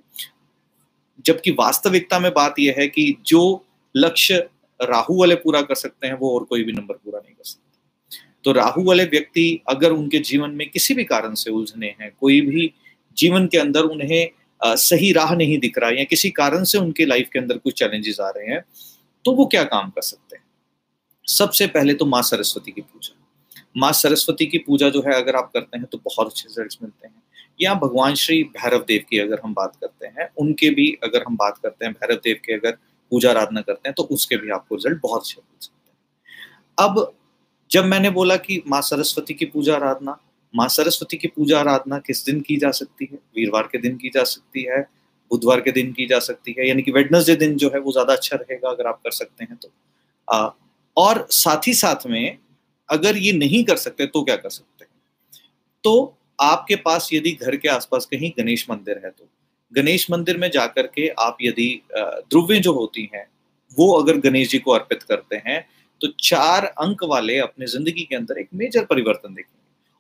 जबकि 1.26 1.52
वास्तविकता 1.52 2.20
में 2.20 2.34
बात 2.34 2.56
यह 2.60 2.76
है 2.78 2.88
कि 2.88 3.18
जो 3.26 3.66
लक्ष्य 3.96 4.50
राहु 4.82 5.20
वाले 5.20 5.36
पूरा 5.36 5.62
कर 5.62 5.76
सकते 5.76 6.08
हैं, 6.08 6.14
वो 6.14 6.36
और 6.36 6.44
कोई 6.44 6.64
भी 6.64 6.72
नंबर 6.72 6.94
पूरा 6.94 7.20
नहीं 7.20 7.36
कर 7.36 7.44
सकते। 7.44 7.66
तो 8.44 8.52
राहु 8.52 8.84
वाले 8.84 9.04
व्यक्ति 9.04 9.62
अगर 9.70 9.92
उनके 9.92 10.20
जीवन 10.20 10.50
में 10.50 10.70
किसी 10.70 10.94
भी 10.94 11.04
कारण 11.04 11.34
से 11.34 11.52
उलझने 11.52 11.96
हैं, 12.02 12.12
कोई 12.20 12.42
भी 12.42 12.74
जीवन 13.18 13.48
के 13.48 13.58
अंदर 13.58 13.82
उन्हें 13.82 14.30
सही 14.66 15.12
राह 15.12 15.34
नहीं 15.36 15.58
दिख 15.60 15.78
रहा 15.78 15.90
या 15.90 16.04
किसी 16.04 16.30
कारण 16.30 16.64
से 16.64 16.78
उनके 16.78 17.06
लाइफ 17.06 17.30
के 17.34 17.40
अंदर 17.40 17.58
कुछ 17.58 17.74
चैलेंजेस 17.74 18.20
आ 18.20 18.30
रहे 18.30 18.46
हैं 18.46 18.64
तो 19.26 19.32
वो 19.32 19.46
क्या 19.46 19.64
काम 19.64 19.90
कर 19.90 20.02
सकते 20.02 20.36
हैं? 20.36 20.44
सबसे 21.28 21.68
पहले 21.68 21.94
तो 21.94 22.06
माँ 22.06 22.22
सरस्वती 22.22 22.72
की 22.72 22.82
पूजा। 22.82 23.16
माँ 23.78 23.92
सरस्वती 23.92 24.46
की 24.46 24.58
पूजा 24.58 24.90
जो 24.90 25.02
है, 25.02 25.14
अगर 25.14 25.36
आप 25.36 25.52
करते 25.54 25.78
हैं 25.78 25.86
तो 25.86 25.98
बहुत 25.98 26.28
अच्छे 26.28 26.48
रिज़ल्ट 26.48 26.78
मिलते 26.84 27.08
हैं। 27.08 27.24
या 27.62 27.74
भगवान 27.74 28.16
श्री 28.16 28.44
भैरव 28.44 28.86
देव 28.88 29.04
की 29.10 29.20
अगर 29.20 29.40
हम 29.44 29.54
बात 29.54 29.76
करते 29.82 30.08
हैं, 30.08 30.30
उनके 30.38 30.70
भी 30.70 30.88
अगर 31.04 31.24
हम 31.28 31.36
बात 31.36 31.58
करते 31.58 31.86
हैं, 31.86 31.94
भैरव 31.94 32.16
देव 32.16 32.40
के 32.46 32.54
अगर 32.54 32.78
पूजा 33.12 33.30
आराधना 33.30 33.62
करते 33.62 33.90
हैं 33.90 33.94
तो 33.98 34.04
उसके 34.04 34.38
भी 34.38 34.50
आपको 34.50 34.76
रिज़ल्ट 34.76 35.02
बहुत 35.04 35.22
अच्छे 35.22 35.42
मिल 35.42 35.58
सकते 35.62 35.92
हैं। 35.92 36.90
अब 36.90 37.14
जब 37.72 37.86
मैंने 37.86 38.10
बोला 38.10 38.36
कि 38.38 38.62
माँ 38.68 38.82
सरस्वती 38.82 39.34
की 39.34 39.46
पूजा 39.46 39.76
आराधना 39.76 40.18
माँ 40.56 40.68
सरस्वती 40.70 41.18
की 41.18 41.28
पूजा 41.28 41.60
आराधना 41.60 41.98
किस 42.00 42.26
दिन 42.26 42.42
की 42.42 42.58
जा 42.58 42.72
सकती 42.72 43.08
है? 43.12 43.18
वीरवार 43.36 43.70
के 43.72 43.78
दिन 43.78 43.98
की 43.98 44.10
जा 44.10 44.24
सकती 44.24 44.64
है? 44.64 44.82
बुधवार 45.32 45.62
के 45.62 45.72
दिन 45.72 45.92
की 45.94 46.06
जा 46.06 46.20
सकती 46.20 46.56
है? 46.60 46.68
यानी 46.68 46.82
कि 46.82 46.92
वेडनेसडे 46.92 47.36
दिन 47.36 47.56
जो 47.58 47.70
है 47.70 47.80
वो 47.80 47.92
ज़्यादा 47.92 48.14
अच्छा 48.14 48.38
रहेगा 48.38 48.70
अगर 48.70 48.88
आप 48.88 49.00
कर 49.04 49.12
सकते 49.12 49.44
हैं 49.44 49.56
तो। 49.56 49.72
आ, 50.28 50.50
और 50.98 51.28
साथ 51.32 51.68
ही 51.68 51.74
साथ 51.74 52.06
में 52.08 52.38
अगर 52.90 53.18
ये 53.18 53.32
नहीं 53.34 53.64
कर 53.64 53.76
सकते 53.78 54.06
तो 54.06 54.24
क्या 54.24 54.36
कर 54.36 54.50
सकते 54.50 54.84
हैं? 54.84 54.92
तो 55.84 56.18
आपके 56.42 56.76
पास 56.76 57.10
यदि 57.14 57.32
घर 57.32 57.56
के 57.56 57.70
आसपास 57.70 58.06
कहीं 58.06 58.32
गणेश 58.40 58.66
मंदिर 58.70 59.02
है 59.06 59.10
तो। 59.10 59.28
गणेश 59.72 60.10
मंदिर 60.12 60.38
में 60.38 60.50
जाकर 60.52 60.88
के 60.88 61.08
आप 61.20 61.38
यदि 61.42 61.70
ध्रुवें 61.98 62.62
जो 62.62 62.74
होती 62.74 63.10
हैं 63.14 63.26
वो 63.78 63.92
अगर 63.94 64.18
गणेश 64.20 64.50
जी 64.50 64.60
को 64.60 64.72
अर्पित 64.72 65.04
करते 65.04 65.36
हैं 65.48 65.66
तो 66.02 66.08
चार 66.20 66.66
अंक 66.66 67.04
वाले 67.04 67.38
अपने 67.40 67.68
ज़िंदगी 67.68 68.04
के 68.04 68.16
अंदर 68.16 68.40
एक 68.40 68.48
मेजर 68.54 68.86
परिवर्तन 68.86 69.34
देखेंगे 69.34 69.55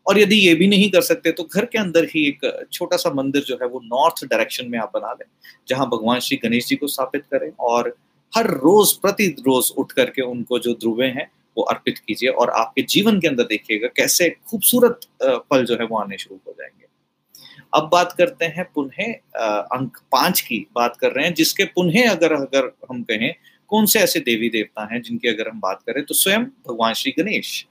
और 0.08 0.20
यदि 0.20 0.36
ये 0.38 0.54
भी 0.56 0.68
नहीं 0.68 0.90
कर 0.92 1.02
सकते 1.02 1.32
तो 1.32 1.44
घर 1.44 1.66
के 1.66 1.78
अंदर 1.78 2.06
ही 2.06 2.28
एक 2.28 2.68
छोटा 2.74 2.98
सा 2.98 3.10
मंदिर 3.14 3.44
जो 3.44 3.56
है 3.56 3.68
वो 3.68 3.80
नॉर्थ 3.84 4.26
डायरेक्शन 4.26 4.70
में 4.70 4.78
आप 4.80 4.92
बना 4.94 5.12
लें, 5.12 5.26
जहाँ 5.68 5.88
भगवान 5.88 6.20
श्री 6.20 6.38
गणेश 6.44 6.68
जी 6.68 6.76
को 6.76 6.88
स्थापित 6.88 7.24
करें 7.34 7.50
और 7.60 7.96
हर 8.34 8.48
रोज 8.48 8.92
प्रति 8.94 9.28
रोज 9.40 9.72
उठ 9.78 9.92
करके 9.92 10.22
उनको 10.22 10.60
जो 10.60 10.74
ध्रुवे 10.74 11.08
हैं 11.08 11.30
वो 11.58 11.64
अर्पित 11.64 11.98
कीजिए 11.98 12.30
और 12.30 12.50
आपके 12.50 12.82
जीवन 12.90 13.20
के 13.20 13.28
अंदर 13.28 13.44
देखिएगा 13.44 13.88
कैसे 13.88 14.30
खूबसूरत 14.30 15.00
पल 15.24 15.66
जो 15.66 15.76
है 15.76 15.86
वो 15.86 15.98
आने 15.98 16.18
शुरू 16.18 16.40
हो 16.48 16.56
जाएँगे। 16.60 16.84
अब 17.74 17.90
बात 17.92 18.12
करते 18.18 18.46
हैं 18.46 18.66
पुनः 18.76 19.14
अंक 19.74 19.98
पाँच 20.12 20.42
की 20.42 20.66
बात 20.76 20.98
कर 20.98 21.12
रहे 21.12 21.26
हैं, 21.26 21.34
जिसके 21.34 21.64
पुनः 21.66 22.10
अगर 22.12 22.34
अगर 22.34 22.72
हम 22.92 23.02
कहें, 23.04 23.34
कौन 23.70 23.86
से 23.86 24.00
ऐसे 24.00 24.20
देवी 24.20 24.50
देवता 24.50 24.88
हैं 24.94 25.02
जिनकी 25.02 25.28
अगर 25.28 25.50
हम 25.50 25.60
बात 25.60 25.82
करें 25.82 26.04
तो 26.06 26.14
स्वयं 26.14 26.44
भगवान 26.44 26.94
श्री 26.94 27.14
गणेश। 27.20 27.66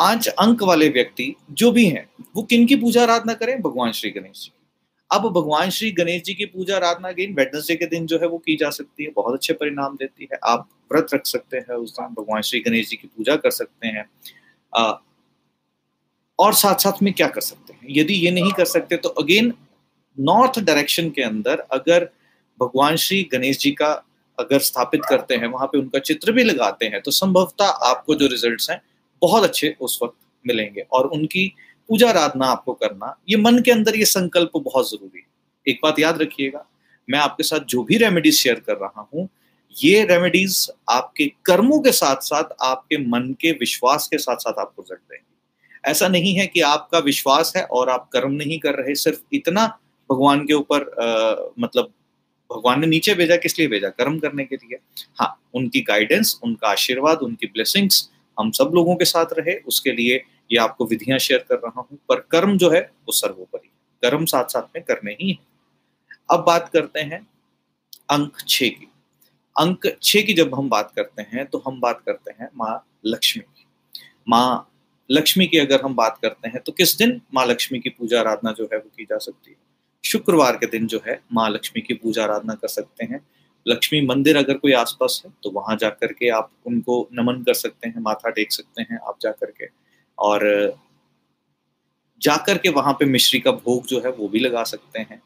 पाँच 0.00 0.28
अंक 0.28 0.62
वाले 0.62 0.88
व्यक्ति 0.88 1.34
जो 1.50 1.70
भी 1.72 1.86
हैं 1.86 2.08
वो 2.36 2.42
किन 2.42 2.66
की 2.66 2.76
पूजा 2.76 3.02
आराधना 3.02 3.34
करें? 3.34 3.60
भगवान 3.62 3.92
श्री 3.92 4.10
गणेश 4.10 4.44
जी। 4.44 4.52
अब 5.10 5.22
भगवान 5.22 5.70
श्री 5.70 5.90
गणेश 5.90 6.22
जी 6.22 6.34
की 6.34 6.44
पूजा 6.44 6.76
आराधना 6.76 7.08
अगेन 7.08 7.34
वेडनेसडे 7.34 7.76
के 7.76 7.86
दिन 7.86 8.06
जो 8.06 8.18
है 8.18 8.28
वो 8.28 8.38
की 8.38 8.56
जा 8.56 8.70
सकती 8.70 9.04
है 9.04 9.10
बहुत 9.16 9.34
अच्छे 9.34 9.52
परिणाम 9.52 9.96
देती 9.96 10.28
है। 10.32 10.38
आप 10.44 10.68
व्रत 10.92 11.06
रख 11.14 11.26
सकते 11.26 11.56
हैं 11.56 11.74
उस 11.74 11.92
दिन 11.92 12.06
भगवान 12.06 12.42
श्री 12.42 12.60
गणेश 12.60 12.88
जी 12.88 12.96
की 12.96 13.08
पूजा 13.08 13.36
कर 13.36 13.50
सकते 13.50 13.88
हैं। 13.88 14.10
आ, 14.76 14.92
और 16.38 16.54
साथ 16.54 16.74
साथ 16.74 17.02
में 17.02 17.12
क्या 17.12 17.26
कर 17.26 17.40
सकते 17.40 17.72
हैं? 17.72 17.80
यदि 17.90 18.14
ये 18.14 18.30
नहीं 18.30 18.52
कर 18.52 18.64
सकते 18.64 18.96
तो 18.96 19.08
अगेन 19.08 19.54
नॉर्थ 20.20 20.60
डायरेक्शन 20.60 21.10
के 21.10 21.22
अंदर 21.22 21.58
अगर 21.58 22.10
भगवान 22.60 22.96
श्री 22.96 23.22
गणेश 23.32 23.58
जी 23.58 23.70
का 23.70 23.92
अगर 24.38 24.58
स्थापित 24.58 25.00
करते 25.08 25.34
हैं 25.34 25.46
वहाँ 25.46 25.66
पे 25.66 25.78
उनका 25.78 25.98
चित्र 25.98 26.32
भी 26.32 26.44
लगाते 26.44 26.86
हैं 26.86 27.00
तो 27.00 27.10
संभवतः 27.10 27.64
आपको 27.64 28.14
जो 28.14 28.26
रिजल्ट्स 28.26 28.70
हैं 28.70 28.82
बहुत 29.22 29.44
अच्छे 29.44 29.74
उस 29.80 29.98
वक्त 30.02 30.16
मिलेंगे। 30.44 30.80
और 30.82 31.06
उनकी 31.08 31.46
पूजा 31.88 32.08
आराधना 32.08 32.46
आपको 32.46 32.72
करना, 32.74 33.16
ये 33.28 33.36
मन 33.36 33.58
के 33.58 33.70
अंदर 33.70 33.96
ये 33.96 34.04
संकल्प 34.06 34.50
बहुत 34.56 34.90
ज़रूरी 34.90 35.18
है। 35.18 35.26
एक 35.66 35.80
बात 35.82 35.98
याद 35.98 36.20
रखिएगा, 36.22 36.66
मैं 37.08 37.18
आपके 37.18 37.42
साथ 37.42 37.60
जो 37.68 37.82
भी 37.84 37.96
रेमेडीज 37.96 38.34
शेयर 38.34 38.60
कर 38.60 38.76
रहा 38.76 39.08
हूँ, 39.12 39.28
ये 39.74 40.04
रेमेडीज 40.04 40.70
आपके 40.90 41.26
कर्मों 41.44 41.78
के 41.80 41.92
साथ 41.92 42.22
साथ 42.22 42.54
आपके 42.62 42.98
मन 43.00 43.34
के 43.40 43.50
विश्वास 43.52 44.08
के 44.08 44.18
साथ 44.18 44.36
साथ 44.38 44.58
आपको 44.58 44.82
रिज़ल्ट 44.82 45.00
देंगे। 45.00 45.90
ऐसा 45.90 46.08
नहीं 46.08 46.34
है 46.34 46.46
कि 46.46 46.60
आपका 46.62 46.98
विश्वास 47.00 47.52
है 47.56 47.62
और 47.64 47.90
आप 47.90 48.08
कर्म 48.12 48.32
नहीं 48.32 48.58
कर 48.58 48.74
रहे, 48.74 48.94
सिर्फ़ 48.96 49.20
इतना 49.32 49.66
भगवान 50.10 50.44
के 50.46 50.54
ऊपर 50.54 51.52
मतलब 51.60 51.92
भगवान 52.50 52.80
ने 52.80 52.86
नीचे 52.86 53.14
भेजा 53.14 53.36
किस 53.36 53.58
लिए 53.58 53.68
भेजा, 53.68 53.88
कर्म 53.90 54.18
करने 54.18 54.44
के 54.44 54.56
लिए। 54.56 54.78
हाँ 55.16 55.36
उनकी 55.54 55.80
गाइडेंस 55.82 56.38
उनका 56.44 56.68
आशीर्वाद, 56.68 57.18
उनकी 57.18 57.46
ब्लेसिंग्स 57.46 58.08
हम 58.38 58.50
सब 58.50 58.70
लोगों 58.74 58.96
के 58.96 59.04
साथ 59.04 59.32
रहे, 59.32 59.54
उसके 59.58 59.92
लिए 59.92 60.16
ये 60.52 60.58
आपको 60.58 60.86
विधियाँ 60.86 61.18
शेयर 61.18 61.44
कर 61.48 61.56
रहा 61.56 61.80
हूँ। 61.80 61.98
पर 62.08 62.20
कर्म 62.30 62.56
जो 62.58 62.70
है, 62.70 62.80
वो 62.80 63.12
सर्वोपरि 63.12 63.68
कर्म 64.02 64.24
साथ 64.24 64.44
साथ 64.44 64.76
में 64.76 64.82
करने 64.84 65.12
ही 65.12 65.30
है। 65.30 65.38
अब 66.30 66.44
बात 66.44 66.68
करते 66.68 67.00
हैं 67.00 67.26
अंक 68.10 68.36
छ 68.48 68.58
की। 68.60 68.86
अंक 69.56 69.86
छे 70.02 70.22
की 70.22 70.32
जब 70.32 70.54
हम 70.54 70.68
बात 70.68 70.92
करते 70.96 71.22
हैं 71.22 71.46
तो 71.46 71.62
हम 71.66 71.80
बात 71.80 72.02
करते 72.06 72.32
हैं 72.32 72.48
माँ 72.56 72.74
लक्ष्मी 73.06 73.42
की। 73.42 73.66
माँ 74.28 74.66
लक्ष्मी 75.10 75.46
की 75.46 75.58
अगर 75.58 75.80
हम 75.82 75.94
बात 75.94 76.18
करते 76.22 76.48
हैं 76.48 76.60
तो 76.66 76.72
किस 76.72 76.96
दिन 76.98 77.20
माँ 77.34 77.46
लक्ष्मी 77.46 77.78
की 77.78 77.90
पूजा 77.90 78.20
आराधना 78.20 78.52
जो 78.52 78.64
है, 78.64 78.78
वो 78.78 78.90
की 78.96 79.04
जा 79.04 79.18
सकती 79.18 79.50
है? 79.50 79.56
शुक्रवार 80.04 80.56
के 80.56 80.66
दिन 80.66 80.86
जो 80.86 81.00
है, 81.06 81.20
माँ 81.32 81.48
लक्ष्मी 81.50 81.82
की 81.82 81.94
पूजा 81.94 82.24
आराधना 82.24 82.54
कर 82.54 82.68
सकते 82.68 83.04
हैं। 83.04 83.20
लक्ष्मी 83.66 84.00
मंदिर 84.06 84.36
अगर 84.36 84.54
कोई 84.58 84.72
आसपास 84.72 85.20
है 85.24 85.32
तो 85.42 85.50
वहाँ 85.50 85.76
जाकर 85.76 86.12
के 86.12 86.28
आप 86.30 86.50
उनको 86.66 87.08
नमन 87.12 87.42
कर 87.42 87.54
सकते 87.54 87.88
हैं, 87.88 88.00
माथा 88.00 88.30
टेक 88.30 88.52
सकते 88.52 88.82
हैं 88.82 88.98
आप 89.08 89.18
जाकर 89.22 89.50
के। 89.50 89.66
और 90.18 90.78
जाकर 92.20 92.58
के 92.58 92.68
वहाँ 92.68 92.92
पे 92.92 93.04
मिश्री 93.04 93.40
का 93.40 93.50
भोग 93.52 93.86
जो 93.86 94.00
है, 94.00 94.10
वो 94.10 94.28
भी 94.28 94.38
लगा 94.38 94.62
सकते 94.64 95.00
हैं। 95.00 95.20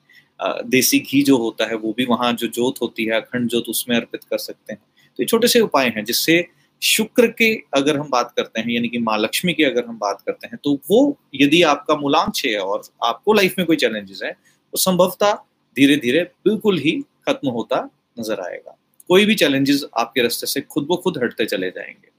देसी 0.66 0.98
घी 1.00 1.22
जो 1.22 1.36
होता 1.36 1.66
है, 1.66 1.76
वो 1.76 1.92
भी 1.96 2.04
वहाँ 2.04 2.32
जो 2.32 2.46
जोत 2.48 2.80
होती 2.82 3.04
है, 3.04 3.20
अखंड 3.20 3.48
जोत, 3.48 3.68
उसमें 3.68 3.96
अर्पित 3.96 4.24
कर 4.24 4.38
सकते 4.38 4.72
हैं। 4.72 4.80
तो 5.18 5.22
ये 5.22 5.26
छोटे 5.26 5.48
से 5.48 5.60
उपाय 5.60 5.88
हैं, 5.88 6.04
जिससे 6.04 6.44
शुक्र 6.82 7.26
के 7.38 7.52
अगर 7.74 7.96
हम 7.96 8.08
बात 8.10 8.32
करते 8.36 8.60
हैं, 8.60 8.70
यानी 8.70 8.88
कि 8.88 8.98
माँ 8.98 9.18
लक्ष्मी 9.18 9.52
की 9.54 9.64
अगर 9.64 9.84
हम 9.86 9.98
बात 9.98 10.20
करते 10.26 10.46
हैं 10.46 10.58
तो 10.64 10.74
वो 10.90 10.98
यदि 11.34 11.62
आपका 11.64 11.96
मूलांक 11.96 12.32
है 12.46 12.56
और 12.58 12.82
आपको 13.04 13.32
लाइफ 13.32 13.54
में 13.58 13.66
कोई 13.66 13.76
चैलेंजेस 13.76 14.20
है 14.24 14.32
तो 14.32 14.78
संभवतः 14.78 15.32
धीरे 15.76 15.96
धीरे 15.96 16.22
बिल्कुल 16.44 16.78
ही 16.78 16.92
खत्म 17.28 17.48
होता 17.48 17.76
नज़र 18.16 18.40
आएगा। 18.40 18.76
कोई 19.10 19.24
भी 19.26 19.34
चैलेंजेस 19.34 19.84
आपके 19.98 20.22
रास्ते 20.22 20.46
से 20.46 20.60
खुद 20.62 20.86
ब 20.90 20.96
खुद 20.96 21.18
हटते 21.22 21.46
चले 21.46 21.70
जाएँगे। 21.70 22.12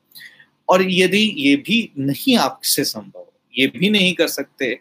और 0.69 0.81
यदि 0.83 1.23
ये 1.37 1.55
भी 1.57 1.91
नहीं 1.99 2.37
आपसे 2.37 2.83
संभव, 2.83 3.25
ये 3.53 3.67
भी 3.67 3.89
नहीं 3.89 4.13
कर 4.13 4.27
सकते 4.27 4.73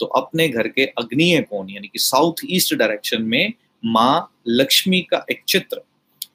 तो 0.00 0.06
अपने 0.08 0.48
घर 0.48 0.68
के 0.68 0.84
अग्निय 0.98 1.40
कोण, 1.40 1.68
यानी 1.70 1.88
कि 1.88 1.98
साउथ 1.98 2.40
ईस्ट 2.46 2.74
डायरेक्शन 2.74 3.22
में 3.22 3.52
माँ 3.82 4.34
लक्ष्मी 4.48 5.00
का 5.02 5.24
एक 5.30 5.42
चित्र 5.48 5.80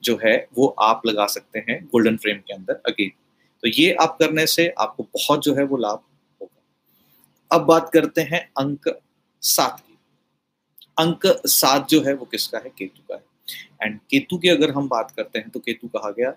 जो 0.03 0.17
है, 0.25 0.36
वो 0.58 0.67
आप 0.79 1.01
लगा 1.06 1.25
सकते 1.27 1.60
हैं 1.60 1.84
गोल्डन 1.86 2.17
फ्रेम 2.17 2.38
के 2.38 2.53
अंदर 2.53 2.82
अगेन। 2.86 3.12
तो 3.63 3.70
ये 3.70 3.91
आप 3.94 4.17
करने 4.20 4.46
से 4.48 4.67
आपको 4.79 5.03
बहुत 5.03 5.44
जो 5.44 5.56
है 5.56 5.63
वो 5.63 5.77
लाभ 5.77 6.00
होगा। 6.41 7.58
अब 7.58 7.65
बात 7.65 7.89
करते 7.94 8.22
हैं 8.22 8.41
अंक 8.58 8.89
सात 9.44 9.79
की। 9.79 9.98
अंक 10.98 11.25
सात 11.48 11.88
जो 11.89 12.01
है 12.03 12.13
वो 12.13 12.25
किसका 12.25 12.58
है? 12.58 12.70
केतु 12.70 13.01
का 13.10 13.15
है। 13.15 13.24
एंड 13.84 14.00
केतु 14.10 14.38
की 14.38 14.50
अगर 14.50 14.72
हम 14.72 14.88
बात 14.88 15.12
करते 15.18 15.39
हैं 15.39 15.50
तो 15.50 15.60
केतु 15.60 15.88
कहा 15.88 16.12
गया 16.12 16.34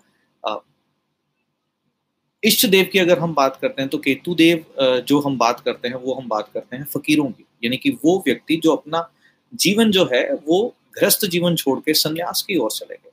इष्ट 2.43 2.65
देव 2.65 2.89
की 2.91 2.99
अगर 2.99 3.19
हम 3.19 3.33
बात 3.33 3.57
करते 3.61 3.81
हैं 3.81 3.89
तो 3.89 3.97
केतु 3.97 4.33
देव 4.35 4.63
जो 5.07 5.19
हम 5.19 5.37
बात 5.37 5.59
करते 5.59 5.87
हैं, 5.87 5.95
वो 5.95 6.13
हम 6.13 6.27
बात 6.27 6.49
करते 6.53 6.75
हैं 6.75 6.83
फकीरों 6.93 7.25
की। 7.25 7.45
यानी 7.63 7.77
कि 7.77 7.89
वो 8.05 8.17
व्यक्ति 8.27 8.55
जो 8.55 8.75
अपना 8.75 9.09
जीवन 9.53 9.91
जो 9.91 10.05
है, 10.13 10.23
वो 10.33 10.75
ग्रस्त 10.97 11.25
जीवन 11.25 11.55
छोड़ 11.55 11.79
के 11.79 11.93
संन्यास 11.93 12.41
की 12.41 12.57
ओर 12.57 12.71
चले 12.71 12.95
गए। 12.95 13.11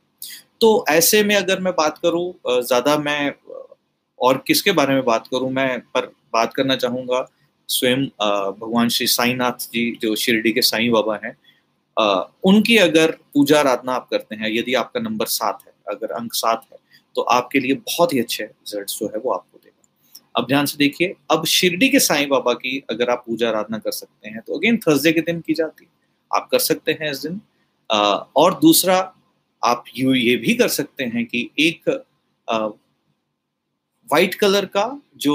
तो 0.60 0.84
ऐसे 0.88 1.22
में 1.22 1.34
अगर 1.36 1.60
मैं 1.60 1.72
बात 1.74 1.98
करूँ 1.98 2.62
ज़्यादा 2.62 2.96
मैं 2.98 3.32
और 4.20 4.42
किसके 4.46 4.72
बारे 4.72 4.94
में 4.94 5.04
बात 5.04 5.26
करूँ, 5.26 5.50
मैं 5.50 5.80
पर 5.80 6.06
बात 6.32 6.54
करना 6.54 6.76
चाहूँगा, 6.76 7.26
स्वयं 7.68 8.04
भगवान 8.60 8.88
श्री 8.88 9.06
साईनाथ 9.08 9.68
जी, 9.72 9.90
जो 10.02 10.14
शिरडी 10.16 10.52
के 10.52 10.62
साईं 10.62 10.90
बाबा 10.92 11.18
हैं 11.24 11.36
उनकी 11.98 12.76
अगर 12.78 13.10
पूजा 13.34 13.58
आराधना 13.60 13.92
आप 13.92 14.08
करते 14.10 14.36
हैं, 14.36 14.48
यदि 14.50 14.74
आपका 14.76 15.00
नंबर 15.00 15.26
सात 15.28 15.62
है, 15.66 15.72
अगर 15.88 16.12
अंक 16.12 16.34
सात 16.34 16.66
है 16.72 16.78
तो 17.16 17.22
आपके 17.30 17.60
लिए 17.60 17.74
बहुत 17.74 18.12
ही 18.12 18.20
अच्छे 18.20 18.44
रिज़ल्ट 18.44 18.90
जो 18.90 19.06
है 19.06 19.20
वो 19.20 19.32
आपको 19.32 19.58
देगा। 19.58 20.30
अब 20.36 20.46
ध्यान 20.46 20.66
से 20.66 20.76
देखिए, 20.78 21.14
अब 21.30 21.44
शिरडी 21.46 21.88
के 21.88 22.00
साईं 22.00 22.28
बाबा 22.28 22.52
की 22.54 22.82
अगर 22.90 23.10
आप 23.10 23.22
पूजा 23.26 23.48
आराधना 23.48 23.78
कर 23.78 23.90
सकते 23.92 24.28
हैं 24.28 24.40
तो 24.46 24.58
अगेन 24.58 24.76
थर्सडे 24.78 25.12
के 25.12 25.20
दिन 25.22 25.40
की 25.40 25.54
जाती 25.54 25.84
है। 25.84 25.90
आप 26.30 26.48
कर 26.50 26.58
सकते 26.60 26.92
हैं 27.00 27.10
इस 27.10 27.22
दिन। 27.22 27.40
और 28.36 28.58
दूसरा, 28.60 28.96
आप 29.62 29.84
यू, 29.96 30.14
ये 30.14 30.36
भी 30.36 30.54
कर 30.54 30.68
सकते 30.70 31.04
हैं 31.04 31.24
कि 31.26 31.50
एक 31.58 31.88
वाइट 34.08 34.34
कलर 34.34 34.66
का 34.66 35.00
जो 35.16 35.34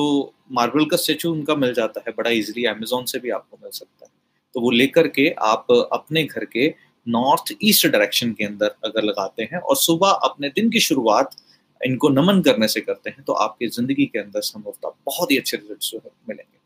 मार्बल 0.51 0.85
का 0.85 0.97
स्टेचू 0.97 1.31
उनका 1.31 1.55
मिल 1.55 1.73
जाता 1.73 2.03
है, 2.07 2.13
बड़ा 2.17 2.29
इजीली 2.31 2.65
अमेजोन 2.67 3.05
से 3.05 3.19
भी 3.19 3.29
आपको 3.31 3.57
मिल 3.63 3.71
सकता 3.71 4.05
है। 4.05 4.11
तो 4.55 4.61
वो 4.61 4.71
लेकर 4.71 5.07
के 5.09 5.29
आप 5.43 5.71
अपने 5.93 6.23
घर 6.23 6.45
के 6.45 6.67
नॉर्थ 7.07 7.53
ईस्ट 7.63 7.87
डायरेक्शन 7.87 8.31
के 8.33 8.45
अंदर 8.45 8.75
अगर 8.85 9.03
लगाते 9.03 9.43
हैं 9.43 9.59
और 9.59 9.75
सुबह 9.77 10.09
अपने 10.23 10.49
दिन 10.49 10.69
की 10.69 10.79
शुरुआत 10.79 11.35
इनको 11.81 12.09
नमन 12.09 12.41
करने 12.41 12.67
से 12.67 12.81
करते 12.81 13.09
हैं 13.09 13.23
तो 13.23 13.33
आपकी 13.35 13.67
ज़िंदगी 13.69 14.05
के 14.05 14.19
अंदर 14.19 14.41
संभवतः 14.43 14.91
बहुत 15.05 15.31
ही 15.31 15.37
अच्छे 15.37 15.57
रिज़ल्ट 15.57 16.07
मिलेंगे। 16.29 16.57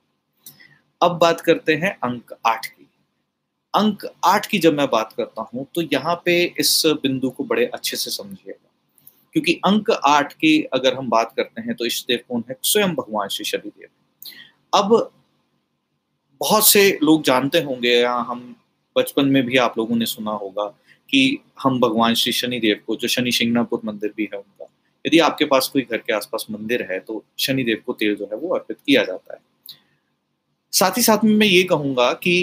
अब 1.02 1.18
बात 1.22 1.42
करते 1.42 1.76
हैं 1.76 1.92
अंक 2.04 2.34
आठ 2.46 2.66
की। 2.66 2.88
अंक 3.74 4.06
आठ 4.26 4.46
की 4.46 4.60
जब 4.60 4.78
मैं 4.78 4.88
बात 4.90 5.14
करता 5.14 5.42
हूँ 5.54 5.66
तो 5.76 5.82
यहाँ 5.84 6.16
पे 6.26 6.42
इस 6.60 6.82
बिंदु 7.04 7.30
को 7.30 7.44
बड़े 7.44 7.66
अच्छे 7.66 7.98
से 7.98 8.12
समझिएगा। 8.12 8.64
क्योंकि 9.36 9.54
अंक 9.66 9.92
आठ 9.92 10.34
की 10.34 10.62
अगर 10.74 10.94
हम 10.94 11.10
बात 11.10 11.34
करते 11.38 11.62
हैं 11.62 11.76
तो 11.76 11.86
इष्ट 11.86 12.08
देव 12.08 12.20
कौन 12.30 12.44
है, 12.50 12.56
स्वयं 12.64 12.94
भगवान 12.96 13.28
श्री 13.28 13.46
शनिदेव। 13.46 13.90
अब 14.74 15.12
बहुत 16.42 16.68
से 16.68 16.90
लोग 17.04 17.24
जानते 17.24 17.62
होंगे, 17.62 17.90
या 17.92 18.14
हम 18.14 18.56
बचपन 18.96 19.28
में 19.28 19.44
भी 19.46 19.58
आप 19.58 19.78
लोगों 19.78 19.96
ने 19.96 20.06
सुना 20.06 20.32
होगा 20.34 20.66
कि 21.10 21.40
हम 21.64 21.80
भगवान 21.80 22.14
श्री 22.14 22.32
शनिदेव 22.34 22.80
को, 22.88 22.96
जो 22.96 23.08
शनि 23.08 23.32
शिंगनापुर 23.32 23.82
मंदिर 23.86 24.14
भी 24.18 24.30
है 24.34 24.38
उनका, 24.38 24.70
यदि 25.06 25.20
आपके 25.20 25.46
पास 25.46 25.68
कोई 25.68 25.82
घर 25.82 25.98
के 25.98 26.14
आसपास 26.14 26.46
मंदिर 26.52 26.88
है 26.92 27.00
तो 27.00 27.24
शनिदेव 27.40 27.82
को 27.86 27.94
तेल 27.94 28.16
जो 28.16 28.26
है 28.26 28.38
वो 28.38 28.54
अर्पित 28.56 28.78
किया 28.78 29.04
जाता 29.04 29.34
है। 29.34 29.40
साथ 30.74 30.98
ही 30.98 31.02
साथ 31.04 31.24
में 31.24 31.34
मैं 31.34 31.48
ये 31.48 31.64
कहूँगा 31.64 32.12
कि 32.24 32.34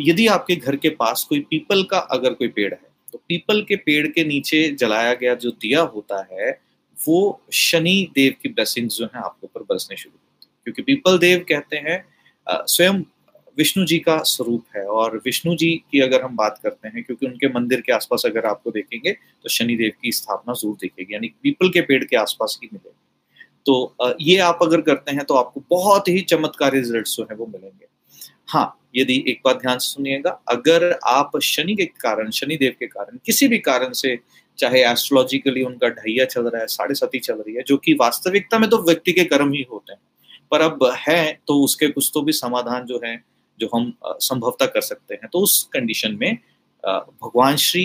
यदि 0.00 0.26
आपके 0.28 0.56
घर 0.56 0.76
के 0.76 0.88
पास 0.92 1.26
कोई 1.28 1.40
पीपल 1.50 1.82
का 1.82 1.98
अगर 1.98 2.34
कोई 2.34 2.48
पेड़ 2.48 2.72
है 2.72 2.86
तो 3.12 3.18
पीपल 3.28 3.62
के 3.62 3.76
पेड़ 3.78 4.06
के 4.06 4.24
नीचे 4.24 4.68
जलाया 4.72 5.12
गया 5.14 5.34
जो 5.34 5.50
दिया 5.52 5.80
होता 5.82 6.26
है, 6.32 6.50
वो 6.98 7.40
शनि 7.54 8.10
देव 8.14 8.34
की 8.42 8.48
ब्लेसिंग्स 8.48 8.96
जो 8.96 9.06
है 9.06 9.20
आपके 9.20 9.46
ऊपर 9.46 9.62
बरसने 9.64 9.96
शुरू 9.96 10.12
होती 10.12 10.46
है। 10.46 10.64
क्योंकि 10.64 10.82
पीपल 10.84 11.18
देव 11.18 11.44
कहते 11.48 11.76
हैं 11.78 12.04
स्वयं 12.46 13.02
विष्णु 13.58 13.84
जी 13.86 13.98
का 13.98 14.16
स्वरूप 14.24 14.64
है। 14.76 14.84
और 14.84 15.16
विष्णु 15.24 15.54
जी 15.56 15.70
की 15.92 16.00
अगर 16.00 16.22
हम 16.22 16.36
बात 16.36 16.60
करते 16.62 16.88
हैं, 16.88 17.02
क्योंकि 17.04 17.26
उनके 17.26 17.48
मंदिर 17.50 17.80
के 17.80 17.92
आसपास 17.92 18.22
अगर 18.26 18.46
आपको 18.46 18.70
देखेंगे 18.70 19.12
तो 19.12 19.48
शनिदेव 19.48 19.92
की 20.02 20.12
स्थापना 20.12 20.54
ज़रूर 20.54 20.76
देखेगी, 20.80 21.14
यानी 21.14 21.28
पीपल 21.42 21.68
के 21.68 21.80
पेड़ 21.82 22.04
के 22.04 22.16
आसपास 22.16 22.58
ही 22.62 22.68
मिलेगी। 22.72 22.94
तो 23.66 24.16
ये 24.20 24.36
आप 24.40 24.58
अगर 24.62 24.80
करते 24.82 25.12
हैं 25.12 25.24
तो 25.24 25.34
आपको 25.34 25.62
बहुत 25.70 26.08
ही 26.08 26.20
चमत्कारी 26.22 26.78
रिज़ल्ट 26.78 27.08
जो 27.08 27.26
है 27.30 27.36
वो 27.36 27.46
मिलेंगे। 27.46 27.86
हाँ 28.48 28.74
यदि 28.96 29.14
एक 29.28 29.40
बात 29.44 29.56
ध्यान 29.56 29.78
से 29.78 29.88
सुनिएगा, 29.88 30.30
अगर 30.48 30.98
आप 31.06 31.38
शनि 31.42 31.74
के 31.76 31.84
कारण, 31.84 32.30
शनिदेव 32.30 32.74
के 32.78 32.86
कारण, 32.86 33.18
किसी 33.26 33.48
भी 33.48 33.58
कारण 33.60 33.92
से, 33.92 34.18
चाहे 34.58 34.82
एस्ट्रोलॉजिकली 34.82 35.62
उनका 35.62 35.88
ढैया 35.90 36.24
चल 36.26 36.42
रहा 36.42 36.60
है, 36.60 36.66
साढ़े 36.68 36.94
सती 36.94 37.18
चल 37.18 37.34
रही 37.36 37.54
है, 37.54 37.62
जो 37.62 37.76
कि 37.76 37.94
वास्तविकता 37.94 38.58
में 38.58 38.68
तो 38.70 38.78
व्यक्ति 38.82 39.12
के 39.12 39.24
कर्म 39.26 39.52
ही 39.52 39.64
होते 39.72 39.92
हैं, 39.92 40.00
पर 40.50 40.60
अब 40.60 40.84
है 40.98 41.38
तो 41.48 41.60
उसके 41.64 41.88
कुछ 41.88 42.10
तो 42.14 42.22
भी 42.22 42.32
समाधान 42.34 42.86
जो 42.86 43.00
है 43.04 43.14
जो 43.60 43.70
हम 43.74 43.92
संभवतः 44.04 44.66
कर 44.66 44.80
सकते 44.80 45.14
हैं 45.14 45.28
तो 45.32 45.40
उस 45.40 45.62
कंडीशन 45.72 46.16
में 46.20 46.34
भगवान 46.84 47.56
श्री 47.58 47.84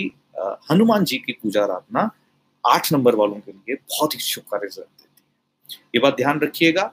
हनुमान 0.70 1.04
जी 1.04 1.18
की 1.18 1.32
पूजा 1.32 1.62
आराधना 1.62 2.10
आठ 2.64 2.92
नंबर 2.92 3.14
वालों 3.14 3.36
के 3.36 3.52
लिए 3.52 3.74
बहुत 3.76 4.14
ही 4.14 4.20
शुभ 4.20 4.54
रिज़ल्ट 4.54 4.86
देती 4.86 5.22
है। 5.72 5.78
ये 5.94 6.00
बात 6.00 6.16
ध्यान 6.16 6.40
रखिएगा। 6.40 6.92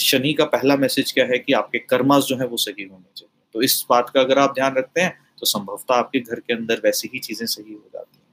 शनि 0.00 0.32
का 0.32 0.44
पहला 0.46 0.76
मैसेज 0.76 1.12
क्या 1.12 1.24
है 1.26 1.38
कि 1.38 1.52
आपके 1.52 1.78
कर्मास 1.80 2.24
जो 2.24 2.36
है 2.36 2.46
वो 2.46 2.56
सही 2.56 2.84
होने 2.84 3.10
चाहिए। 3.16 3.30
तो 3.54 3.62
इस 3.62 3.84
बात 3.90 4.10
का 4.10 4.20
अगर 4.20 4.38
आप 4.38 4.54
ध्यान 4.54 4.74
रखते 4.76 5.00
हैं 5.00 5.18
तो 5.40 5.46
संभवतः 5.46 5.94
आपके 5.94 6.20
घर 6.20 6.40
के 6.40 6.54
अंदर 6.54 6.80
वैसी 6.84 7.10
ही 7.14 7.18
चीज़ें 7.18 7.46
सही 7.46 7.72
हो 7.72 7.90
जाती 7.92 8.18
हैं। 8.18 8.24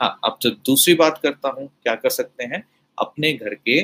हाँ 0.00 0.18
अब 0.24 0.38
जब 0.42 0.56
दूसरी 0.66 0.94
बात 0.94 1.18
करता 1.22 1.48
हूँ, 1.50 1.66
क्या 1.82 1.94
कर 1.94 2.10
सकते 2.10 2.44
हैं? 2.44 2.62
अपने 2.98 3.32
घर 3.32 3.54
के 3.56 3.80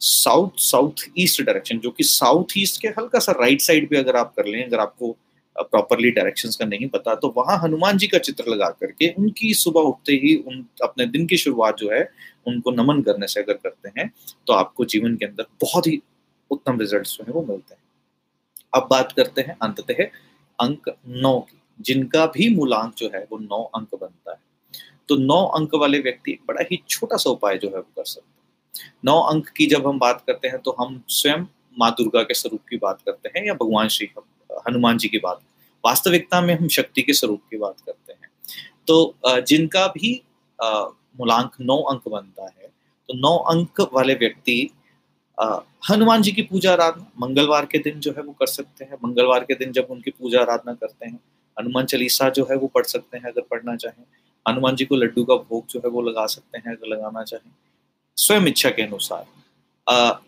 साउथ 0.00 0.58
साउथ 0.60 1.04
ईस्ट 1.18 1.42
डायरेक्शन, 1.42 1.78
जो 1.78 1.90
कि 1.90 2.04
साउथ 2.04 2.58
ईस्ट 2.58 2.80
के 2.82 2.88
हल्का 2.90 3.18
सा 3.18 3.32
राइट 3.32 3.60
साइड 3.60 3.88
पे 3.90 3.96
अगर 3.96 4.16
आप 4.16 4.34
कर 4.36 4.46
लें, 4.46 4.64
अगर 4.64 4.80
आपको 4.80 5.16
प्रॉपरली 5.56 6.10
डायरेक्शंस 6.10 6.56
का 6.56 6.64
नहीं 6.66 6.88
पता 6.88 7.14
तो 7.14 7.32
वहाँ 7.36 7.58
हनुमान 7.58 7.98
जी 7.98 8.06
का 8.06 8.18
चित्र 8.18 8.44
लगा 8.46 8.68
करके 8.70 9.08
उनकी 9.12 9.52
सुबह 9.54 9.80
उठते 9.82 10.12
ही 10.14 10.34
उन, 10.38 10.66
अपने 10.82 11.06
दिन 11.06 11.26
की 11.26 11.36
शुरुआत 11.36 11.76
जो 11.78 11.90
है, 11.90 12.02
उनको 12.46 12.70
नमन 12.72 13.00
करने 13.02 13.26
से 13.26 13.40
अगर 13.40 13.54
करते 13.54 14.00
हैं 14.00 14.10
तो 14.46 14.52
आपको 14.52 14.84
जीवन 14.84 15.16
के 15.16 15.24
अंदर 15.26 15.46
बहुत 15.62 15.86
ही 15.86 16.00
उत्तम 16.50 16.80
रिज़ल्ट 16.80 17.06
जो 17.06 17.24
है 17.24 17.32
वो 17.32 17.42
मिलते 17.42 17.74
हैं। 17.74 17.82
अब 18.74 18.86
बात 18.90 19.12
करते 19.12 19.42
हैं, 19.42 19.56
अंततः 19.62 20.04
अंक 20.58 20.94
नौ 21.08 21.38
की, 21.40 21.60
जिनका 21.80 22.26
भी 22.26 22.54
मूलांक 22.54 22.94
जो 22.98 23.10
है 23.14 23.26
वो 23.32 23.38
नौ 23.38 23.62
अंक 23.76 23.94
बनता 23.94 24.30
है। 24.30 24.38
तो 25.08 25.16
नौ 25.16 25.44
अंक 25.56 25.74
वाले 25.74 25.98
व्यक्ति 26.00 26.38
बड़ा 26.48 26.64
ही 26.70 26.82
छोटा 26.88 27.16
सा 27.16 27.30
उपाय 27.30 27.58
जो 27.58 27.68
है 27.68 27.76
वो 27.76 27.82
कर 27.82 28.04
सकते 28.04 28.28
हैं। 28.28 28.35
नौ 29.04 29.18
अंक 29.22 29.48
की 29.48 29.66
जब 29.66 29.86
हम 29.86 29.98
बात 29.98 30.22
करते 30.26 30.48
हैं 30.48 30.58
तो 30.58 30.76
हम 30.80 31.02
स्वयं 31.10 31.44
माँ 31.76 31.90
दुर्गा 31.92 32.22
के 32.22 32.34
स्वरूप 32.34 32.60
की 32.70 32.76
बात 32.78 33.02
करते 33.02 33.28
हैं 33.28 33.46
या 33.46 33.54
भगवान 33.54 33.88
श्री 33.88 34.08
हनुमान 34.66 34.98
जी 34.98 35.08
की 35.08 35.18
बात। 35.18 35.40
वास्तविकता 35.84 36.40
में 36.40 36.54
हम 36.54 36.68
शक्ति 36.70 37.02
के 37.02 37.12
स्वरूप 37.12 37.42
की 37.50 37.56
बात 37.58 37.80
करते 37.80 38.12
हैं। 38.12 38.30
तो 38.88 39.42
जिनका 39.42 39.86
भी 39.88 40.20
मूलांक 40.58 41.50
नौ 41.60 41.76
अंक 41.84 42.08
बनता 42.08 42.44
है 42.44 42.68
तो 43.08 43.14
नौ 43.18 43.36
अंक 43.48 43.80
वाले 43.92 44.14
व्यक्ति 44.16 44.58
हनुमान 45.90 46.22
जी 46.22 46.30
की 46.32 46.42
पूजा 46.42 46.72
आराधना, 46.72 47.06
मंगलवार 47.20 47.66
के 47.66 47.78
दिन 47.78 48.00
जो 48.00 48.12
है 48.12 48.22
वो 48.22 48.32
कर 48.32 48.46
सकते 48.48 48.84
हैं। 48.84 48.96
मंगलवार 49.04 49.44
के 49.44 49.54
दिन 49.54 49.72
जब 49.72 49.86
उनकी 49.90 50.10
पूजा 50.10 50.40
आराधना 50.40 50.74
करते 50.74 51.06
हैं, 51.06 51.18
हनुमान 51.56 51.84
चालीसा 51.86 52.28
जो 52.30 52.46
है 52.50 52.56
वो 52.56 52.66
पढ़ 52.66 52.84
सकते 52.86 53.18
हैं 53.18 53.24
अगर 53.24 53.42
पढ़ना 53.50 53.76
चाहें। 53.76 54.04
हनुमान 54.46 54.76
जी 54.76 54.84
को 54.84 54.96
लड्डू 54.96 55.24
का 55.24 55.34
भोग 55.36 55.66
जो 55.70 55.80
है 55.80 55.90
वो 55.90 56.02
लगा 56.02 56.26
सकते 56.28 56.58
हैं 56.58 56.76
अगर 56.76 56.88
लगाना 56.88 57.22
चाहें। 57.24 57.50
स्वयं 58.16 58.46
इच्छा 58.48 58.70
के 58.70 58.82
अनुसार। 58.82 59.24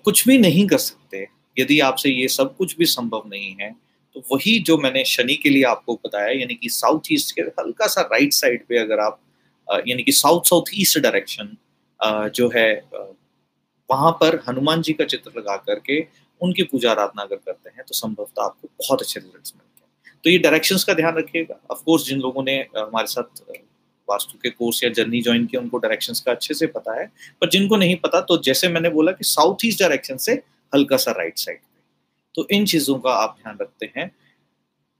कुछ 0.04 0.26
भी 0.28 0.38
नहीं 0.38 0.66
कर 0.68 0.78
सकते। 0.78 1.26
यदि 1.56 1.78
आपसे 1.80 2.10
ये 2.10 2.28
सब 2.28 2.56
कुछ 2.56 2.76
भी 2.78 2.86
संभव 2.86 3.22
नहीं 3.26 3.54
है 3.60 3.74
तो 4.16 4.22
वही 4.32 4.58
जो 4.60 4.76
मैंने 4.78 5.04
शनि 5.04 5.34
के 5.34 5.48
लिए 5.48 5.62
आपको 5.64 5.94
बताया, 5.96 6.28
यानी 6.30 6.54
कि 6.54 6.68
साउथ 6.70 7.12
ईस्ट 7.12 7.34
के 7.34 7.42
हल्का 7.60 7.86
सा 7.86 8.00
राइट 8.02 8.32
साइड 8.32 8.64
पे 8.68 8.78
अगर 8.78 9.00
आप 9.00 9.20
यानी 9.86 10.02
कि 10.02 10.12
साउथ 10.12 10.48
साउथ 10.48 10.70
ईस्ट 10.74 10.98
डायरेक्शन 10.98 11.56
जो 12.34 12.50
है 12.54 12.70
वहाँ 13.90 14.10
पर 14.12 14.40
हनुमान 14.48 14.82
जी 14.82 14.92
का 14.92 15.04
चित्र 15.04 15.32
लगा 15.38 15.56
करके 15.58 16.00
उनकी 16.40 16.62
पूजा 16.62 16.90
आराधना 16.90 17.22
अगर 17.22 17.36
करते 17.36 17.70
हैं 17.70 17.84
तो 17.88 17.94
संभवतः 17.94 18.42
आपको 18.42 18.68
बहुत 18.78 19.02
अच्छे 19.02 19.20
रिज़ल्ट 19.20 19.34
मिलते 19.34 19.80
हैं। 19.80 20.20
तो 20.24 20.30
ये 20.30 20.38
डायरेक्शंस 20.38 20.84
का 20.84 20.94
ध्यान 20.94 21.16
रखिएगा। 21.16 21.60
ऑफकोर्स 21.70 22.04
जिन 22.06 22.20
लोगों 22.20 22.42
ने 22.44 22.56
हमारे 22.76 23.06
साथ 23.06 23.40
वास्तु 24.10 24.38
के 24.38 24.50
कोर्स 24.50 24.82
या 24.84 24.90
जर्नी 24.90 25.20
ज्वाइन 25.22 25.46
किया, 25.46 25.60
उनको 25.62 25.78
डायरेक्शंस 25.78 26.20
का 26.20 26.32
अच्छे 26.32 26.54
से 26.54 26.66
पता 26.68 26.98
है। 27.00 27.06
पर 27.40 27.48
जिनको 27.48 27.76
नहीं 27.76 27.96
पता 27.96 28.20
तो 28.20 28.38
जैसे 28.42 28.68
मैंने 28.68 28.90
बोला 28.90 29.12
कि 29.12 29.24
साउथ 29.24 29.64
ईस्ट 29.64 29.80
डायरेक्शन 29.80 30.16
से 30.16 30.32
हल्का 30.72 30.96
सा 30.96 31.12
राइट 31.12 31.38
साइड 31.38 31.58
पे। 31.58 31.80
तो 32.34 32.46
इन 32.50 32.66
चीज़ों 32.66 32.98
का 32.98 33.12
आप 33.12 33.36
ध्यान 33.42 33.58
रखते 33.60 33.90
हैं। 33.96 34.10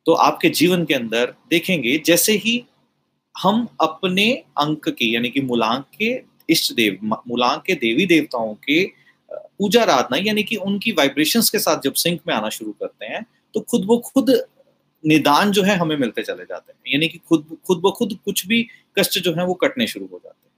तो 0.07 0.13
आपके 0.15 0.49
जीवन 0.51 0.85
के 0.85 0.95
अंदर 0.95 1.35
देखेंगे, 1.51 1.97
जैसे 2.07 2.33
ही 2.35 2.65
हम 3.35 3.67
अपने 3.81 4.31
अंक 4.59 4.89
के, 4.89 5.07
यानी 5.07 5.29
कि 5.29 5.41
मूलांक 5.41 5.85
के 5.99 6.21
इष्ट 6.49 6.73
देव, 6.75 6.99
मूलांक 7.05 7.63
के 7.63 7.75
देवी 7.77 8.07
देवताओं 8.07 8.55
के 8.65 8.85
पूजा 9.31 9.83
आराधना, 9.83 10.17
यानी 10.19 10.43
कि 10.43 10.57
उनकी 10.57 10.93
वाइब्रेशंस 10.93 11.51
के 11.51 11.59
साथ 11.59 11.81
जब 11.85 11.95
सिंक 11.95 12.21
में 12.29 12.35
आना 12.35 12.49
शुरू 12.51 12.73
करते 12.73 13.07
हैं 13.07 13.25
तो 13.55 13.61
खुद 13.61 13.85
वो 13.85 13.99
खुद 14.07 14.31
निदान 15.05 15.51
जो 15.53 15.63
है 15.63 15.77
हमें 15.77 15.97
मिलते 15.97 16.23
चले 16.23 16.45
जाते 16.45 16.73
हैं। 16.73 16.93
यानी 16.93 17.09
कि 17.09 17.19
खुद 17.19 17.59
खुद 17.67 17.79
ब 17.79 17.91
खुद 17.91 18.19
कुछ 18.25 18.47
भी 18.47 18.67
कष्ट 18.99 19.19
जो 19.19 19.35
है 19.35 19.45
वो 19.47 19.55
कटने 19.55 19.87
शुरू 19.87 20.07
हो 20.07 20.21
जाते 20.25 20.49
हैं। 20.49 20.53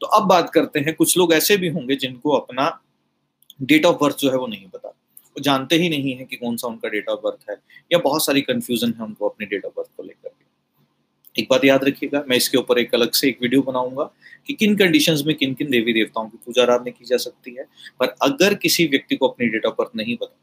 तो 0.00 0.06
अब 0.06 0.28
बात 0.28 0.50
करते 0.50 0.80
हैं, 0.80 0.94
कुछ 0.94 1.18
लोग 1.18 1.32
ऐसे 1.32 1.56
भी 1.56 1.68
होंगे 1.68 1.96
जिनको 1.96 2.30
अपना 2.30 2.80
डेट 3.62 3.86
ऑफ़ 3.86 3.96
बर्थ 4.00 4.18
जो 4.18 4.30
है 4.30 4.36
वो 4.36 4.46
नहीं 4.46 4.68
पता। 4.68 4.88
वो 4.88 5.40
जानते 5.40 5.76
ही 5.76 5.88
नहीं 5.88 6.14
है 6.14 6.24
कि 6.24 6.36
कौन 6.36 6.56
सा 6.56 6.68
उनका 6.68 6.88
डेट 6.88 7.08
ऑफ़ 7.08 7.20
बर्थ 7.24 7.50
है, 7.50 7.56
या 7.92 7.98
बहुत 7.98 8.24
सारी 8.26 8.40
कंफ्यूजन 8.40 8.94
है 8.98 9.04
उनको 9.04 9.28
अपने 9.28 9.46
डेट 9.46 9.64
ऑफ़ 9.64 9.72
बर्थ 9.76 9.88
को 9.96 10.02
लेकर 10.02 10.30
एक 11.36 11.46
बात 11.50 11.64
याद 11.64 11.84
रखिएगा, 11.84 12.24
मैं 12.28 12.36
इसके 12.36 12.58
ऊपर 12.58 12.78
एक 12.78 12.94
अलग 12.94 13.12
से 13.12 13.28
एक 13.28 13.38
वीडियो 13.42 13.62
बनाऊँगा 13.62 14.04
कि 14.46 14.52
किन 14.52 14.76
कंडीशंस 14.76 15.22
में 15.26 15.34
किन 15.36 15.54
किन 15.54 15.70
देवी 15.70 15.92
देवताओं 15.92 16.28
की 16.28 16.38
पूजा 16.46 16.62
आराधना 16.62 16.90
की 16.90 17.04
जा 17.04 17.16
सकती 17.16 17.54
है। 17.54 17.64
पर 18.00 18.14
अगर 18.22 18.54
किसी 18.54 18.86
व्यक्ति 18.86 19.16
को 19.16 19.28
अपनी 19.28 19.46
डेट 19.48 19.66
ऑफ़ 19.66 19.74
बर्थ 19.78 19.90
नहीं 19.96 20.16
पता 20.16 20.36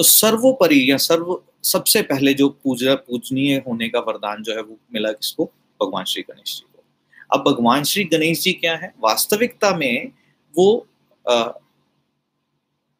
तो 0.00 0.04
सर्वोपरि 0.04 0.90
या 0.90 0.96
सर्व 0.96 1.42
सबसे 1.62 2.00
पहले 2.02 2.32
जो 2.34 2.48
पूजा 2.64 2.94
पूजनीय 2.94 3.56
होने 3.66 3.88
का 3.88 4.00
वरदान 4.00 4.42
जो 4.42 4.52
है 4.52 4.62
वो 4.62 4.78
मिला 4.94 5.10
किसको? 5.12 5.44
भगवान 5.80 6.04
श्री 6.04 6.22
गणेश 6.22 6.54
जी 6.56 6.62
को। 6.74 6.82
अब 7.30 7.42
भगवान 7.48 7.84
श्री 7.84 8.04
गणेश 8.04 8.40
जी 8.40 8.52
क्या 8.52 8.76
है? 8.76 8.92
वास्तविकता 9.00 9.74
में 9.76 10.12
वो 10.54 10.86
आ, 11.26 11.34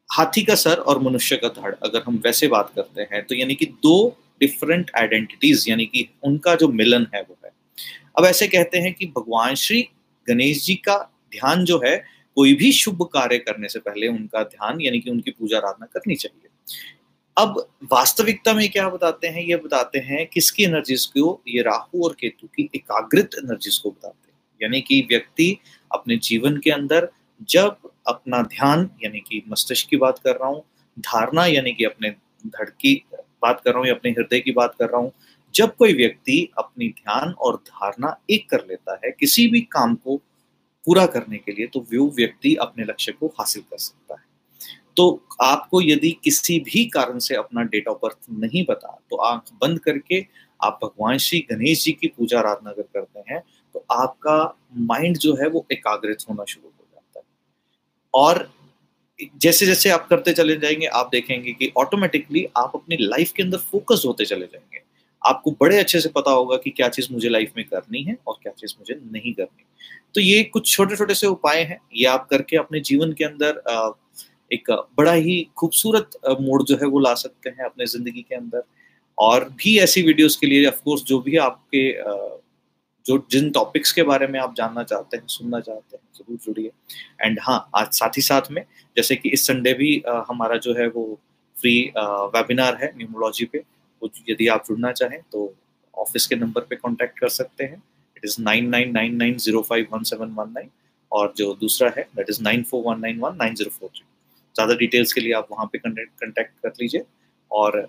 हाथी 0.09 0.43
का 0.43 0.55
सर 0.55 0.75
और 0.75 1.01
मनुष्य 1.01 1.37
का 1.37 1.47
धड़ 1.47 1.73
अगर 1.83 2.03
हम 2.07 2.21
वैसे 2.25 2.47
बात 2.47 2.71
करते 2.75 3.07
हैं 3.13 3.23
तो 3.25 3.35
यानी 3.35 3.55
कि 3.55 3.65
दो 3.65 3.95
डिफरेंट 4.39 4.91
आइडेंटिटीज 4.97 5.65
यानी 5.69 5.85
कि 5.85 6.07
उनका 6.23 6.55
जो 6.55 6.67
मिलन 6.67 7.07
है 7.15 7.21
वो 7.21 7.37
है। 7.45 7.51
अब 8.17 8.25
ऐसे 8.25 8.47
कहते 8.47 8.77
हैं 8.77 8.93
कि 8.93 9.05
भगवान 9.17 9.55
श्री 9.55 9.81
गणेश 10.27 10.63
जी 10.65 10.75
का 10.75 10.97
ध्यान 11.31 11.65
जो 11.65 11.81
है 11.85 11.97
कोई 12.37 12.53
भी 12.53 12.71
शुभ 12.71 13.03
कार्य 13.03 13.37
करने 13.39 13.69
से 13.69 13.79
पहले 13.79 14.07
उनका 14.07 14.43
ध्यान 14.43 14.81
यानी 14.81 14.99
कि 14.99 15.09
उनकी 15.09 15.31
पूजा 15.31 15.57
आराधना 15.57 15.85
करनी 15.85 16.15
चाहिए। 16.15 16.47
अब 17.37 17.55
वास्तविकता 17.91 18.53
में 18.53 18.69
क्या 18.69 18.89
बताते 18.89 19.27
हैं? 19.27 19.43
ये 19.43 19.55
बताते 19.55 19.99
हैं 19.99 20.25
किसकी 20.27 20.63
एनर्जीज 20.63 21.05
को? 21.07 21.41
ये 21.47 21.61
राहु 21.61 22.03
और 22.05 22.15
केतु 22.19 22.47
की 22.47 22.69
एकाग्रित 22.75 23.35
एनर्जीज 23.35 23.77
को 23.77 23.89
बताते 23.89 24.31
हैं। 24.31 24.37
यानी 24.61 24.81
कि 24.81 24.99
व्यक्ति 25.09 25.57
अपने 25.91 26.17
जीवन 26.23 26.57
के 26.57 26.71
अंदर 26.71 27.09
जब 27.49 27.77
अपना 28.07 28.41
ध्यान, 28.43 28.89
यानी 29.03 29.19
कि 29.19 29.43
मस्तिष्क 29.49 29.89
की 29.89 29.97
बात 29.97 30.19
कर 30.19 30.35
रहा 30.35 30.49
हूँ, 30.49 30.63
धारणा, 30.97 31.45
यानी 31.45 31.71
कि 31.71 31.83
अपने 31.83 32.09
धड़ 32.47 32.69
की 32.69 32.93
बात 33.43 33.61
कर 33.61 33.71
रहा 33.71 33.79
हूँ 33.79 33.87
या 33.87 33.93
अपने 33.93 34.11
हृदय 34.11 34.39
की 34.39 34.51
बात 34.51 34.75
कर 34.79 34.89
रहा 34.89 35.01
हूँ, 35.01 35.11
जब 35.53 35.75
कोई 35.75 35.93
व्यक्ति 35.93 36.51
अपनी 36.57 36.87
ध्यान 36.89 37.31
और 37.31 37.55
धारणा 37.67 38.15
एक 38.29 38.49
कर 38.49 38.65
लेता 38.69 38.99
है 39.05 39.11
किसी 39.11 39.47
भी 39.47 39.61
काम 39.61 39.95
को 39.95 40.17
पूरा 40.87 41.05
करने 41.05 41.37
के 41.37 41.51
लिए 41.51 41.67
तो 41.67 41.79
वो 41.93 42.07
व्यक्ति 42.17 42.53
अपने 42.55 42.83
लक्ष्य 42.83 43.11
को 43.11 43.27
हासिल 43.39 43.61
कर 43.61 43.77
सकता 43.77 44.13
है। 44.13 44.23
तो 44.97 45.23
आपको 45.41 45.81
यदि 45.81 46.11
किसी 46.23 46.59
भी 46.59 46.85
कारण 46.85 47.19
से 47.19 47.35
अपना 47.35 47.63
डेट 47.63 47.87
ऑफ़ 47.87 47.97
बर्थ 48.03 48.17
नहीं 48.31 48.63
पता 48.65 48.97
तो 49.11 49.17
आँख 49.23 49.51
बंद 49.61 49.79
करके 49.79 50.25
आप 50.59 50.79
भगवान 50.83 51.17
श्री 51.17 51.39
गणेश 51.51 51.83
जी 51.83 51.91
की 51.91 52.07
पूजा 52.07 52.39
आराधना 52.39 52.69
अगर 52.69 52.83
करते 52.93 53.23
हैं 53.29 53.41
तो 53.75 53.85
आपका 53.91 54.37
माइंड 54.79 55.17
जो 55.17 55.35
है 55.35 55.47
वो 55.49 55.65
एकाग्रित 55.71 56.23
होना 56.29 56.43
शुरू 56.47 56.67
हो 56.67 56.85
जाता 56.85 57.19
है। 57.19 57.25
और 58.13 58.49
जैसे 59.41 59.65
जैसे 59.65 59.89
आप 59.89 60.07
करते 60.07 60.33
चले 60.33 60.55
जाएँगे, 60.57 60.85
आप 60.85 61.09
देखेंगे 61.11 61.51
कि 61.53 61.71
ऑटोमेटिकली 61.77 62.45
आप 62.57 62.71
अपनी 62.75 62.97
लाइफ 63.01 63.31
के 63.31 63.43
अंदर 63.43 63.57
फोकस 63.71 64.03
होते 64.05 64.25
चले 64.25 64.45
जाएँगे। 64.45 64.81
आपको 65.21 65.51
बड़े 65.61 65.79
अच्छे 65.79 65.99
से 65.99 66.09
पता 66.09 66.31
होगा 66.31 66.57
कि 66.57 66.69
क्या 66.69 66.89
चीज़ 66.89 67.07
मुझे 67.13 67.29
लाइफ 67.29 67.51
में 67.57 67.65
करनी 67.65 68.03
है 68.03 68.17
और 68.27 68.37
क्या 68.43 68.53
चीज़ 68.53 68.73
मुझे 68.79 68.99
नहीं 69.11 69.33
करनी। 69.33 69.65
तो 70.15 70.21
ये 70.21 70.43
कुछ 70.43 70.71
छोटे 70.71 70.95
छोटे 70.95 71.13
से 71.13 71.27
उपाय 71.27 71.61
हैं, 71.61 71.79
ये 71.95 72.05
आप 72.05 72.27
करके 72.29 72.57
अपने 72.57 72.79
जीवन 72.81 73.13
के 73.13 73.23
अंदर 73.23 73.61
एक 74.51 74.71
बड़ा 74.97 75.13
ही 75.13 75.41
खूबसूरत 75.57 76.17
मोड 76.41 76.63
जो 76.65 76.75
है 76.81 76.87
वो 76.87 76.99
ला 76.99 77.13
सकते 77.15 77.49
हैं 77.49 77.65
अपने 77.65 77.85
ज़िंदगी 77.87 78.21
के 78.21 78.35
अंदर। 78.35 78.63
और 79.17 79.49
भी 79.57 79.77
ऐसी 79.79 80.01
वीडियोस 80.01 80.35
के 80.35 80.47
लिए 80.47 80.65
ऑफकोर्स 80.67 81.03
जो 81.05 81.19
भी 81.21 81.37
आपके 81.39 81.89
जो 83.05 83.17
जिन 83.31 83.49
टॉपिक्स 83.51 83.91
के 83.91 84.03
बारे 84.03 84.27
में 84.27 84.39
आप 84.39 84.53
जानना 84.55 84.83
चाहते 84.83 85.17
हैं, 85.17 85.27
सुनना 85.27 85.59
चाहते 85.59 85.97
हैं, 85.97 86.03
ज़रूर 86.15 86.37
जुड़िए। 86.45 86.71
एंड 87.21 87.39
हाँ 87.43 87.69
आज 87.75 87.87
साथ 87.93 88.17
ही 88.17 88.21
साथ 88.21 88.51
में, 88.51 88.63
जैसे 88.97 89.15
कि 89.15 89.29
इस 89.29 89.45
संडे 89.47 89.73
भी 89.73 89.91
हमारा 90.29 90.57
जो 90.57 90.73
है 90.73 90.87
वो 90.89 91.03
फ्री 91.57 91.73
वेबिनार 92.35 92.77
है 92.83 92.91
न्यूमोलॉजी 92.97 93.45
पे। 93.45 93.63
वो 94.01 94.09
यदि 94.29 94.47
आप 94.47 94.63
जुड़ना 94.67 94.91
चाहें 94.91 95.19
तो 95.31 95.53
ऑफ़िस 95.93 96.27
के 96.27 96.35
नंबर 96.35 96.61
पे 96.61 96.75
कांटेक्ट 96.75 97.19
कर 97.19 97.29
सकते 97.29 97.63
हैं। 97.63 97.81
It 98.17 98.25
is 98.25 98.41
nine 98.41 98.69
nine 98.69 98.91
nine 98.93 99.15
nine 99.15 99.37
zero 99.39 99.61
five 99.69 99.87
one 99.91 100.03
seven 100.03 100.33
one 100.35 100.51
nine 100.53 100.69
और 101.11 101.33
जो 101.37 101.53
दूसरा 101.61 101.89
है 101.97 102.07
that 102.15 102.29
is 102.29 102.41
nine 102.43 102.63
four 102.63 102.83
one 102.85 102.99
nine 103.01 103.19
one 103.19 103.35
nine 103.37 103.55
zero 103.55 103.71
four 103.71 103.89
three 103.89 104.05
ज़्यादा 104.55 104.75
डिटेल्स 104.75 105.13
के 105.13 105.21
लिए 105.21 105.33
आप 105.33 105.47
वहाँ 105.51 105.65
पे 105.73 105.77
कंटेक्ट 105.77 106.51
कर 106.59 106.73
लीजिए। 106.81 107.03
और 107.51 107.87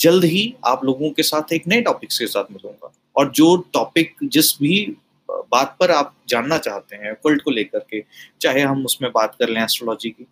जल्द 0.00 0.24
ही 0.24 0.42
आप 0.66 0.84
लोगों 0.84 1.10
के 1.10 1.22
साथ 1.22 1.52
एक 1.52 1.66
नए 1.68 1.80
टॉपिक्स 1.82 2.18
के 2.18 2.26
साथ 2.28 2.52
मिलूँगा। 2.52 2.92
और 3.16 3.30
जो 3.32 3.56
टॉपिक 3.74 4.14
जिस 4.24 4.52
भी 4.58 4.84
बात 5.28 5.76
पर 5.80 5.90
आप 5.90 6.14
जानना 6.28 6.58
चाहते 6.58 6.96
हैं 6.96 7.14
कल्ट 7.16 7.42
को 7.42 7.50
लेकर 7.50 7.78
के, 7.90 8.02
चाहे 8.40 8.60
हम 8.60 8.84
उसमें 8.84 9.10
बात 9.12 9.34
कर 9.34 9.48
लें 9.48 9.62
एस्ट्रोलॉजी 9.62 10.10
की, 10.10 10.26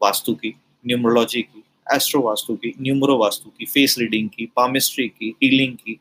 वास्तु 0.00 0.34
की 0.34 0.54
न्यूमरोलॉजी 0.86 1.42
की 1.42 1.62
एस्ट्रो 1.86 2.20
वास्तु 2.22 2.54
की 2.56 2.72
न्यूमरो 2.80 3.16
वास्तु 3.18 3.50
की 3.50 3.66
फेस 3.66 3.96
रीडिंग 3.98 4.28
की 4.28 4.46
पामिस्ट्री 4.56 5.06
की 5.08 5.34
हीलिंग 5.42 5.74
की, 5.76 5.98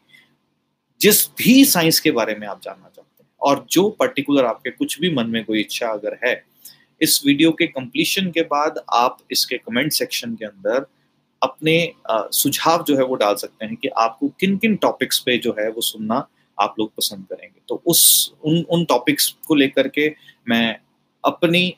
जिस 1.01 1.27
भी 1.37 1.63
साइंस 1.65 1.99
के 1.99 2.11
बारे 2.11 2.35
में 2.35 2.47
आप 2.47 2.61
जानना 2.63 2.87
चाहते 2.87 3.23
हैं। 3.23 3.29
और 3.41 3.65
जो 3.71 3.89
पर्टिकुलर 3.89 4.45
आपके 4.45 4.71
कुछ 4.71 4.99
भी 4.99 5.13
मन 5.15 5.29
में 5.29 5.43
कोई 5.45 5.59
इच्छा 5.59 5.87
अगर 5.87 6.17
है 6.25 6.33
इस 7.01 7.21
वीडियो 7.25 7.51
के 7.51 7.67
कंप्लीशन 7.67 8.29
के 8.31 8.41
बाद 8.41 8.83
आप 8.93 9.17
इसके 9.31 9.57
कमेंट 9.57 9.91
सेक्शन 9.91 10.35
के 10.35 10.45
अंदर 10.45 10.85
अपने 11.41 11.93
सुझाव 12.09 12.83
जो 12.83 12.95
है 12.97 13.03
वो 13.03 13.15
डाल 13.15 13.35
सकते 13.35 13.65
हैं 13.65 13.75
कि 13.75 13.87
आपको 13.97 14.27
किन 14.39 14.57
किन 14.57 14.75
टॉपिक्स 14.75 15.19
पे 15.19 15.37
जो 15.37 15.55
है 15.59 15.69
वो 15.69 15.81
सुनना 15.81 16.27
आप 16.57 16.75
लोग 16.79 16.91
पसंद 16.95 17.25
करेंगे। 17.29 17.59
तो 17.67 17.81
उस, 17.85 18.33
उन 18.45 18.63
उन 18.69 18.85
टॉपिक्स 18.85 19.27
को 19.47 19.55
लेकर 19.55 19.87
के 19.87 20.07
मैं 20.49 20.79
अपनी 21.23 21.75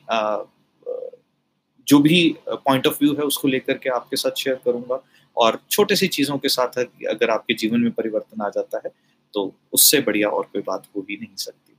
जो 1.88 1.98
भी 1.98 2.36
पॉइंट 2.48 2.86
ऑफ़ 2.86 2.98
व्यू 3.02 3.14
है 3.14 3.24
उसको 3.24 3.48
लेकर 3.48 3.78
के 3.78 3.90
आपके 3.90 4.16
साथ 4.16 4.38
शेयर 4.38 4.56
करूँगा 4.64 5.02
और 5.36 5.58
छोटे 5.70 5.96
सी 5.96 6.06
चीज़ों 6.08 6.38
के 6.38 6.48
साथ 6.48 6.78
अगर 6.78 7.30
आपके 7.30 7.54
जीवन 7.54 7.80
में 7.80 7.90
परिवर्तन 7.92 8.42
आ 8.42 8.48
जाता 8.48 8.80
है 8.84 8.92
तो 9.34 9.52
उससे 9.72 10.00
बढ़िया 10.00 10.28
और 10.28 10.44
कोई 10.52 10.62
बात 10.62 10.86
हो 10.96 11.06
ही 11.10 11.16
नहीं 11.16 11.36
सकती। 11.36 11.73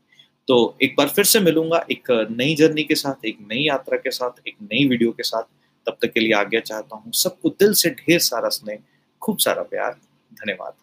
तो 0.47 0.77
एक 0.83 0.95
बार 0.97 1.07
फिर 1.07 1.25
से 1.25 1.39
मिलूँगा 1.39 1.85
एक 1.91 2.11
नई 2.31 2.55
जर्नी 2.55 2.83
के 2.83 2.95
साथ, 2.95 3.25
एक 3.25 3.37
नई 3.41 3.67
यात्रा 3.67 3.97
के 3.97 4.11
साथ, 4.11 4.47
एक 4.47 4.55
नई 4.61 4.87
वीडियो 4.87 5.11
के 5.11 5.23
साथ। 5.23 5.43
तब 5.87 5.97
तक 6.01 6.11
के 6.11 6.19
लिए 6.19 6.33
आज्ञा 6.33 6.59
चाहता 6.59 6.95
हूँ, 6.95 7.11
सबको 7.13 7.49
दिल 7.49 7.73
से 7.73 7.89
ढेर 7.89 8.19
सारा 8.19 8.49
स्नेह, 8.49 8.79
खूब 9.21 9.37
सारा 9.37 9.63
प्यार, 9.63 9.91
धन्यवाद। 10.33 10.73